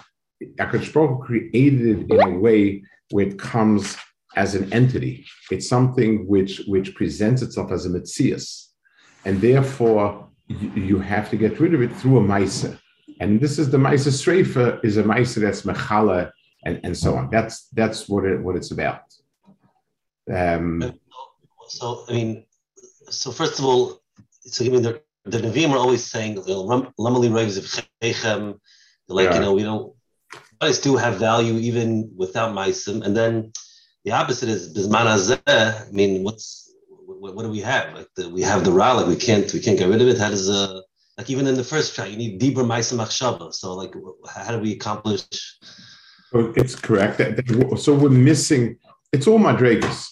Akash 0.58 0.92
created 1.24 1.86
it 1.86 2.10
in 2.10 2.20
a 2.20 2.38
way 2.38 2.82
where 3.10 3.26
it 3.26 3.38
comes 3.38 3.96
as 4.36 4.54
an 4.54 4.72
entity. 4.72 5.26
It's 5.50 5.68
something 5.68 6.26
which, 6.26 6.62
which 6.66 6.94
presents 6.94 7.42
itself 7.42 7.72
as 7.72 7.86
a 7.86 7.88
Metzias. 7.88 8.66
And 9.24 9.40
therefore, 9.40 10.28
you, 10.48 10.98
have 10.98 11.30
to 11.30 11.36
get 11.36 11.60
rid 11.60 11.74
of 11.74 11.82
it 11.82 11.94
through 11.94 12.18
a 12.18 12.20
Maisa. 12.20 12.78
And 13.20 13.40
this 13.40 13.58
is 13.58 13.70
the 13.70 13.78
Maisa 13.78 14.10
Sreifa 14.10 14.82
is 14.84 14.96
a 14.96 15.02
Maisa 15.02 15.40
that's 15.40 15.62
Mechala 15.62 16.32
and, 16.64 16.80
and 16.84 16.96
so 16.96 17.16
on. 17.16 17.30
That's 17.30 17.68
that's 17.68 18.08
what 18.08 18.24
it 18.24 18.40
what 18.40 18.56
it's 18.56 18.70
about. 18.70 19.02
Um, 20.32 20.98
so 21.68 22.04
I 22.08 22.12
mean, 22.12 22.46
so 23.10 23.30
first 23.30 23.58
of 23.58 23.64
all, 23.64 24.00
so 24.40 24.64
I 24.64 24.68
mean 24.68 24.82
the 24.82 25.02
the 25.24 25.38
Nevi'im 25.38 25.70
are 25.70 25.78
always 25.78 26.04
saying 26.04 26.36
Lamali 26.36 27.30
Regs 27.30 27.58
of 27.58 27.64
Chechem, 28.02 28.58
like 29.08 29.28
yeah. 29.28 29.34
you 29.34 29.40
know 29.40 29.54
we 29.54 29.62
don't 29.62 29.92
always 30.60 30.80
do 30.80 30.96
have 30.96 31.18
value 31.18 31.54
even 31.54 32.10
without 32.16 32.54
Maisim, 32.54 33.04
and 33.04 33.16
then 33.16 33.52
the 34.04 34.12
opposite 34.12 34.48
is 34.48 34.74
Bisman 34.74 35.40
I 35.46 35.90
mean, 35.92 36.24
what's 36.24 36.67
what, 37.20 37.34
what, 37.34 37.42
do 37.42 37.50
we 37.50 37.60
have? 37.60 37.94
Like 37.94 38.08
the, 38.16 38.28
we 38.28 38.42
have 38.42 38.64
the 38.64 38.72
Ra, 38.72 38.92
like 38.92 39.06
we 39.06 39.16
can't 39.16 39.52
we 39.52 39.60
can't 39.60 39.78
get 39.78 39.88
rid 39.88 40.02
of 40.02 40.08
it. 40.08 40.18
How 40.18 40.30
does 40.30 40.48
uh 40.48 40.80
like 41.16 41.30
even 41.30 41.46
in 41.46 41.54
the 41.54 41.64
first 41.64 41.94
track, 41.94 42.10
you 42.10 42.16
need 42.16 42.38
deeper 42.38 42.62
Maisim 42.62 42.98
Achshava. 43.04 43.52
So 43.52 43.74
like, 43.74 43.92
how 44.28 44.52
do 44.52 44.60
we 44.60 44.72
accomplish? 44.72 45.24
It's 46.32 46.76
correct. 46.76 47.20
So 47.78 47.94
we're 47.94 48.10
missing. 48.10 48.76
It's 49.12 49.26
all 49.26 49.38
Madregas. 49.38 50.06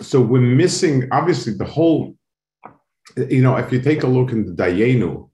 So 0.00 0.20
we're 0.20 0.40
missing 0.40 1.08
obviously 1.12 1.54
the 1.54 1.64
whole 1.64 2.16
you 3.16 3.42
know, 3.42 3.56
if 3.56 3.72
you 3.72 3.80
take 3.80 4.02
a 4.02 4.06
look 4.06 4.32
in 4.32 4.44
the 4.44 4.52
Dayenu, 4.52 5.30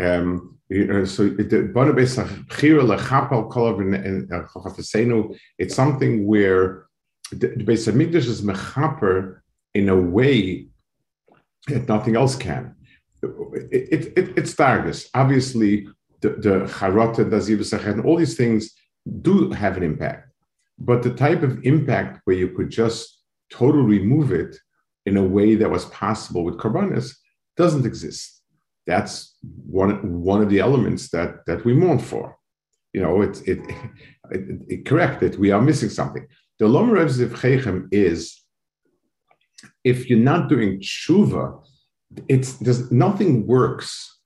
um, 0.00 0.58
know, 0.70 1.04
so 1.04 1.34
it's 5.58 5.74
something 5.74 6.26
where 6.26 6.86
the 7.32 7.48
Beis 7.48 7.92
Hamikdash 7.92 8.14
is 8.14 8.42
mechaper 8.42 9.40
in 9.76 9.90
a 9.90 10.00
way 10.18 10.66
that 11.68 11.86
nothing 11.86 12.16
else 12.16 12.34
can. 12.34 12.74
It, 13.22 13.88
it, 13.94 14.02
it, 14.18 14.38
it's 14.38 14.54
targus. 14.54 15.08
Obviously, 15.12 15.86
the, 16.22 16.30
the 16.46 16.54
charota, 16.76 17.22
the 17.28 18.02
all 18.02 18.16
these 18.16 18.36
things 18.36 18.74
do 19.20 19.50
have 19.50 19.76
an 19.76 19.82
impact. 19.82 20.30
But 20.78 21.02
the 21.02 21.14
type 21.14 21.42
of 21.42 21.62
impact 21.64 22.20
where 22.24 22.36
you 22.36 22.48
could 22.56 22.70
just 22.70 23.20
totally 23.50 23.98
remove 23.98 24.32
it 24.32 24.56
in 25.04 25.18
a 25.18 25.28
way 25.36 25.54
that 25.56 25.70
was 25.70 25.84
possible 25.86 26.42
with 26.42 26.56
Karbanis 26.56 27.14
doesn't 27.56 27.86
exist. 27.86 28.42
That's 28.86 29.36
one, 29.78 30.22
one 30.22 30.40
of 30.42 30.48
the 30.48 30.60
elements 30.60 31.10
that, 31.10 31.44
that 31.46 31.64
we 31.66 31.74
mourn 31.74 31.98
for. 31.98 32.36
You 32.94 33.02
know, 33.02 33.20
it, 33.20 33.42
it, 33.46 33.58
it, 34.30 34.42
it 34.68 34.86
correct 34.86 35.20
that 35.20 35.38
we 35.38 35.50
are 35.50 35.60
missing 35.60 35.90
something. 35.90 36.26
The 36.58 36.66
Lomer 36.66 36.96
Chechem 37.40 37.88
is 37.90 38.45
if 39.84 40.08
you're 40.08 40.18
not 40.18 40.48
doing 40.48 40.80
tshuva, 40.80 41.62
it's 42.28 42.54
there's 42.54 42.90
nothing 42.90 43.46
works 43.46 44.20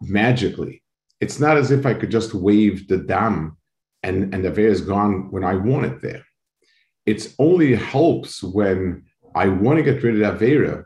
magically. 0.00 0.82
It's 1.20 1.40
not 1.40 1.56
as 1.56 1.70
if 1.70 1.86
I 1.86 1.94
could 1.94 2.10
just 2.10 2.34
wave 2.34 2.88
the 2.88 2.98
dam 2.98 3.56
and, 4.02 4.32
and 4.34 4.44
the 4.44 4.50
veil 4.50 4.70
is 4.70 4.80
gone 4.80 5.30
when 5.30 5.44
I 5.44 5.54
want 5.54 5.86
it 5.86 6.00
there. 6.02 6.24
It's 7.06 7.34
only 7.38 7.74
helps 7.74 8.42
when 8.42 9.04
I 9.34 9.48
want 9.48 9.78
to 9.78 9.82
get 9.82 10.02
rid 10.02 10.20
of 10.20 10.38
Avera, 10.38 10.84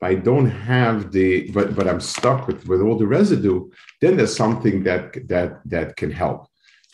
but 0.00 0.10
I 0.10 0.14
don't 0.14 0.50
have 0.50 1.12
the, 1.12 1.50
but 1.52 1.76
but 1.76 1.86
I'm 1.86 2.00
stuck 2.00 2.46
with, 2.46 2.66
with 2.66 2.80
all 2.80 2.96
the 2.98 3.06
residue, 3.06 3.68
then 4.00 4.16
there's 4.16 4.34
something 4.34 4.82
that 4.84 5.28
that 5.28 5.60
that 5.66 5.96
can 5.96 6.10
help. 6.10 6.46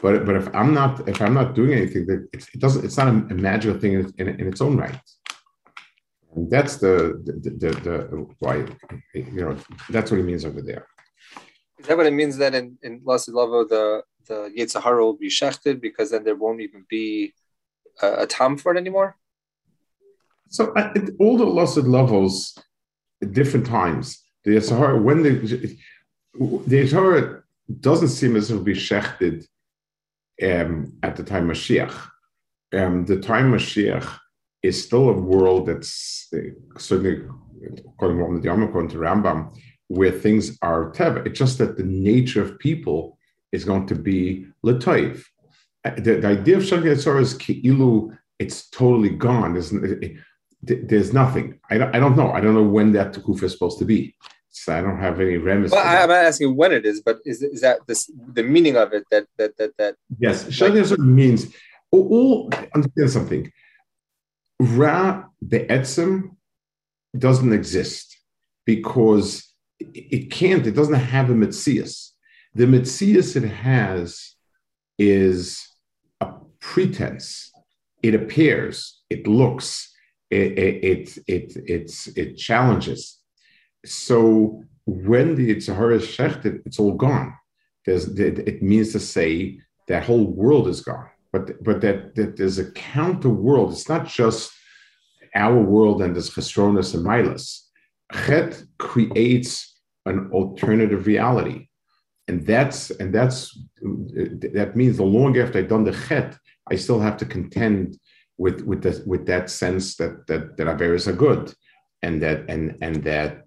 But 0.02 0.26
but 0.26 0.36
if 0.36 0.54
I'm 0.54 0.74
not 0.74 1.08
if 1.08 1.22
I'm 1.22 1.34
not 1.34 1.54
doing 1.54 1.72
anything, 1.72 2.06
that 2.06 2.28
it 2.32 2.46
doesn't 2.58 2.84
it's 2.84 2.96
not 2.96 3.08
a, 3.08 3.10
a 3.10 3.34
magical 3.34 3.78
thing 3.80 3.94
in, 3.94 4.12
in, 4.18 4.28
in, 4.40 4.48
its 4.48 4.60
own 4.60 4.76
right. 4.76 4.98
And 6.36 6.50
that's 6.50 6.76
the 6.76 7.20
the, 7.24 7.50
the 7.50 7.70
the, 7.86 8.26
why 8.40 8.66
you 9.14 9.44
know 9.44 9.56
that's 9.88 10.10
what 10.10 10.20
it 10.20 10.24
means 10.24 10.44
over 10.44 10.60
there. 10.60 10.86
Is 11.78 11.86
that 11.86 11.96
what 11.96 12.06
it 12.06 12.12
means 12.12 12.36
then 12.36 12.54
in 12.54 12.78
in 12.82 13.00
Lasid 13.00 13.32
Lavo 13.32 13.64
the 13.64 14.02
the 14.28 14.52
Yitzhahara 14.56 15.00
will 15.00 15.16
be 15.16 15.30
shechted 15.30 15.80
because 15.80 16.10
then 16.10 16.24
there 16.24 16.36
won't 16.36 16.60
even 16.60 16.84
be 16.90 17.32
a, 18.02 18.24
a 18.24 18.26
tam 18.26 18.58
for 18.58 18.74
it 18.74 18.78
anymore? 18.78 19.16
So 20.48 20.72
at 20.76 21.10
all 21.18 21.38
the 21.38 21.46
lost 21.46 21.78
levels, 21.78 22.56
at 23.22 23.32
different 23.32 23.66
times, 23.66 24.22
the 24.44 24.60
Sahara, 24.60 25.00
when 25.00 25.22
the 25.22 25.76
the 26.66 26.86
Sahara 26.86 27.42
doesn't 27.80 28.08
seem 28.08 28.36
as 28.36 28.50
if 28.50 28.54
it 28.54 28.58
will 28.58 28.64
be 28.64 28.74
shechted 28.74 29.46
um, 30.42 30.92
at 31.02 31.16
the 31.16 31.24
time 31.24 31.50
of 31.50 31.56
Mashiach. 31.56 31.96
Um, 32.74 33.06
the 33.06 33.20
time 33.20 33.54
of 33.54 33.60
Mashiach 33.60 34.18
is 34.62 34.82
still 34.82 35.10
a 35.10 35.12
world 35.12 35.66
that's 35.66 36.28
uh, 36.34 36.38
certainly, 36.78 37.22
according 37.88 38.18
to 38.18 38.40
the 38.40 38.52
according 38.52 38.90
to 38.90 38.98
Rambam, 38.98 39.56
where 39.88 40.12
things 40.12 40.58
are 40.62 40.90
teva. 40.92 41.26
It's 41.26 41.38
just 41.38 41.58
that 41.58 41.76
the 41.76 41.84
nature 41.84 42.42
of 42.42 42.58
people 42.58 43.18
is 43.52 43.64
going 43.64 43.86
to 43.86 43.94
be 43.94 44.46
latoiv. 44.64 45.24
Uh, 45.84 45.90
the, 45.96 46.16
the 46.16 46.28
idea 46.28 46.56
of 46.56 46.62
Shagya 46.62 47.20
is 47.20 47.34
ki'ilu, 47.34 48.16
it's 48.38 48.68
totally 48.70 49.10
gone. 49.10 49.54
There's, 49.54 49.72
there's 50.62 51.12
nothing. 51.12 51.60
I 51.70 51.78
don't, 51.78 51.94
I 51.94 51.98
don't 51.98 52.16
know. 52.16 52.32
I 52.32 52.40
don't 52.40 52.54
know 52.54 52.62
when 52.62 52.92
that 52.92 53.14
kufa 53.24 53.46
is 53.46 53.52
supposed 53.52 53.78
to 53.78 53.84
be. 53.84 54.14
So 54.50 54.76
I 54.76 54.80
don't 54.80 54.98
have 54.98 55.20
any 55.20 55.36
remnants. 55.36 55.72
Well, 55.72 55.86
I'm 55.86 56.08
not 56.08 56.24
asking 56.24 56.56
when 56.56 56.72
it 56.72 56.86
is, 56.86 57.02
but 57.02 57.18
is, 57.24 57.42
is 57.42 57.60
that 57.60 57.80
this 57.86 58.10
the 58.32 58.42
meaning 58.42 58.76
of 58.76 58.92
it 58.94 59.04
that 59.10 59.26
that 59.36 59.56
that 59.58 59.76
that? 59.76 59.96
Yes, 60.18 60.44
Shadezor 60.44 60.98
means. 60.98 61.54
All, 61.92 62.08
all 62.08 62.50
understand 62.74 63.10
something. 63.10 63.52
Ra 64.58 65.24
be'etzim 65.46 66.36
doesn't 67.16 67.52
exist 67.52 68.16
because 68.64 69.52
it 69.78 70.30
can't. 70.30 70.66
It 70.66 70.74
doesn't 70.74 70.94
have 70.94 71.30
a 71.30 71.34
mitzias. 71.34 72.10
The 72.54 72.64
mitzias 72.64 73.36
it 73.36 73.48
has 73.48 74.34
is 74.98 75.66
a 76.20 76.32
pretense. 76.60 77.52
It 78.02 78.14
appears. 78.14 79.02
It 79.10 79.26
looks 79.26 79.92
it 80.30 80.58
it 80.58 81.18
it 81.26 81.56
it's 81.66 82.08
it 82.08 82.36
challenges. 82.36 83.18
So 83.84 84.64
when 84.86 85.34
the 85.34 85.54
Yitzhahara 85.54 85.96
is 85.96 86.06
shechted, 86.06 86.62
it's 86.66 86.78
all 86.78 86.94
gone. 86.94 87.34
There's 87.84 88.08
it 88.18 88.62
means 88.62 88.92
to 88.92 89.00
say 89.00 89.60
that 89.88 90.04
whole 90.04 90.26
world 90.26 90.68
is 90.68 90.80
gone. 90.80 91.08
But 91.32 91.62
but 91.62 91.80
that, 91.80 92.14
that 92.14 92.36
there's 92.36 92.58
a 92.58 92.70
counter 92.72 93.28
world. 93.28 93.72
It's 93.72 93.88
not 93.88 94.06
just 94.06 94.52
our 95.34 95.60
world 95.60 96.02
and 96.02 96.14
there's 96.14 96.30
chesronas 96.30 96.94
and 96.94 97.04
milas. 97.04 97.62
Chet 98.12 98.62
creates 98.78 99.78
an 100.06 100.30
alternative 100.32 101.06
reality. 101.06 101.68
And 102.28 102.44
that's 102.46 102.90
and 102.90 103.14
that's 103.14 103.56
that 104.52 104.72
means 104.74 104.96
the 104.96 105.04
long 105.04 105.38
after 105.38 105.58
I've 105.58 105.68
done 105.68 105.84
the 105.84 105.92
chet, 106.08 106.36
I 106.70 106.76
still 106.76 107.00
have 107.00 107.16
to 107.18 107.24
contend 107.24 107.98
with 108.38 108.62
with 108.62 108.82
the, 108.82 109.02
with 109.06 109.26
that 109.26 109.48
sense 109.48 109.96
that 109.96 110.26
that 110.26 110.56
that 110.56 110.66
Averas 110.66 111.06
are 111.06 111.12
good, 111.12 111.54
and 112.02 112.20
that 112.22 112.44
and 112.48 112.76
and 112.82 113.04
that 113.04 113.44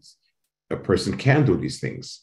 a 0.70 0.78
person 0.78 1.18
can 1.18 1.46
do 1.46 1.58
these 1.58 1.82
things. 1.82 2.22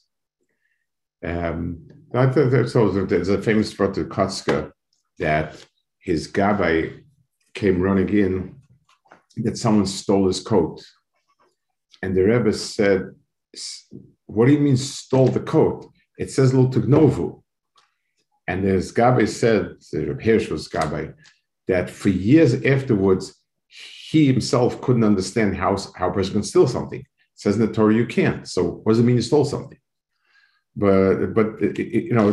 Um, 1.22 1.88
I 2.14 2.32
so 2.32 2.88
there's 2.88 3.28
a 3.28 3.42
famous 3.42 3.72
of 3.72 3.78
Kotzka 3.88 4.72
that 5.18 5.64
his 5.98 6.30
gabbai 6.30 7.02
came 7.54 7.80
running 7.80 8.08
in 8.08 8.56
that 9.38 9.58
someone 9.58 9.86
stole 9.86 10.26
his 10.26 10.40
coat, 10.40 10.82
and 12.02 12.16
the 12.16 12.22
Rebbe 12.22 12.52
said, 12.52 13.14
"What 14.26 14.46
do 14.46 14.52
you 14.52 14.60
mean 14.60 14.76
stole 14.76 15.28
the 15.28 15.40
coat? 15.40 15.86
It 16.18 16.30
says 16.30 16.54
lo 16.54 16.68
tugnovu." 16.68 17.42
And 18.48 18.64
his 18.64 18.92
gabbai 18.92 19.28
said, 19.28 19.76
the 19.92 20.16
Hirsch 20.22 20.48
was 20.50 20.68
gabbai, 20.68 21.14
that 21.66 21.90
for 21.90 22.10
years 22.10 22.54
afterwards, 22.64 23.34
he 23.66 24.26
himself 24.26 24.80
couldn't 24.80 25.04
understand 25.04 25.56
how, 25.56 25.76
how 25.96 26.10
a 26.10 26.12
person 26.12 26.34
can 26.34 26.42
steal 26.44 26.68
something. 26.68 27.00
It 27.00 27.06
says 27.34 27.56
in 27.56 27.66
the 27.66 27.72
Torah 27.72 27.94
you 27.94 28.06
can't. 28.06 28.48
So 28.48 28.80
what 28.82 28.92
does 28.92 29.00
it 29.00 29.02
mean 29.02 29.16
you 29.16 29.22
stole 29.22 29.44
something? 29.44 29.78
But 30.76 31.34
but 31.34 31.60
you 31.78 32.12
know, 32.12 32.32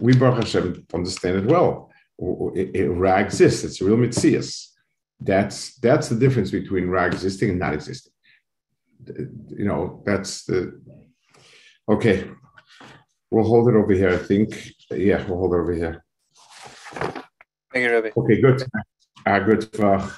we 0.00 0.14
Baruch 0.14 0.44
Hashem 0.44 0.86
understand 0.92 1.36
it 1.38 1.46
well. 1.46 1.90
It, 2.18 2.70
it, 2.74 2.88
Ra 2.88 3.16
exists. 3.18 3.64
It's 3.64 3.80
a 3.80 3.84
real 3.84 3.96
mitzias. 3.96 4.68
That's 5.20 5.76
that's 5.76 6.08
the 6.08 6.16
difference 6.16 6.50
between 6.50 6.88
Ra 6.88 7.04
existing 7.04 7.50
and 7.50 7.58
not 7.58 7.74
existing. 7.74 8.12
You 9.06 9.64
know, 9.64 10.02
that's 10.06 10.44
the 10.44 10.80
okay. 11.88 12.30
We'll 13.30 13.44
hold 13.44 13.68
it 13.68 13.74
over 13.74 13.92
here. 13.92 14.10
I 14.10 14.18
think. 14.18 14.72
Yeah, 14.90 15.24
we'll 15.26 15.38
hold 15.38 15.54
it 15.54 15.58
over 15.58 15.74
here. 15.74 16.04
Thank 17.72 17.86
you, 17.86 17.92
Rabbi. 17.92 18.10
Okay, 18.16 18.40
good. 18.40 18.62
Uh, 19.26 19.38
good. 19.40 19.80
Uh, 19.80 20.08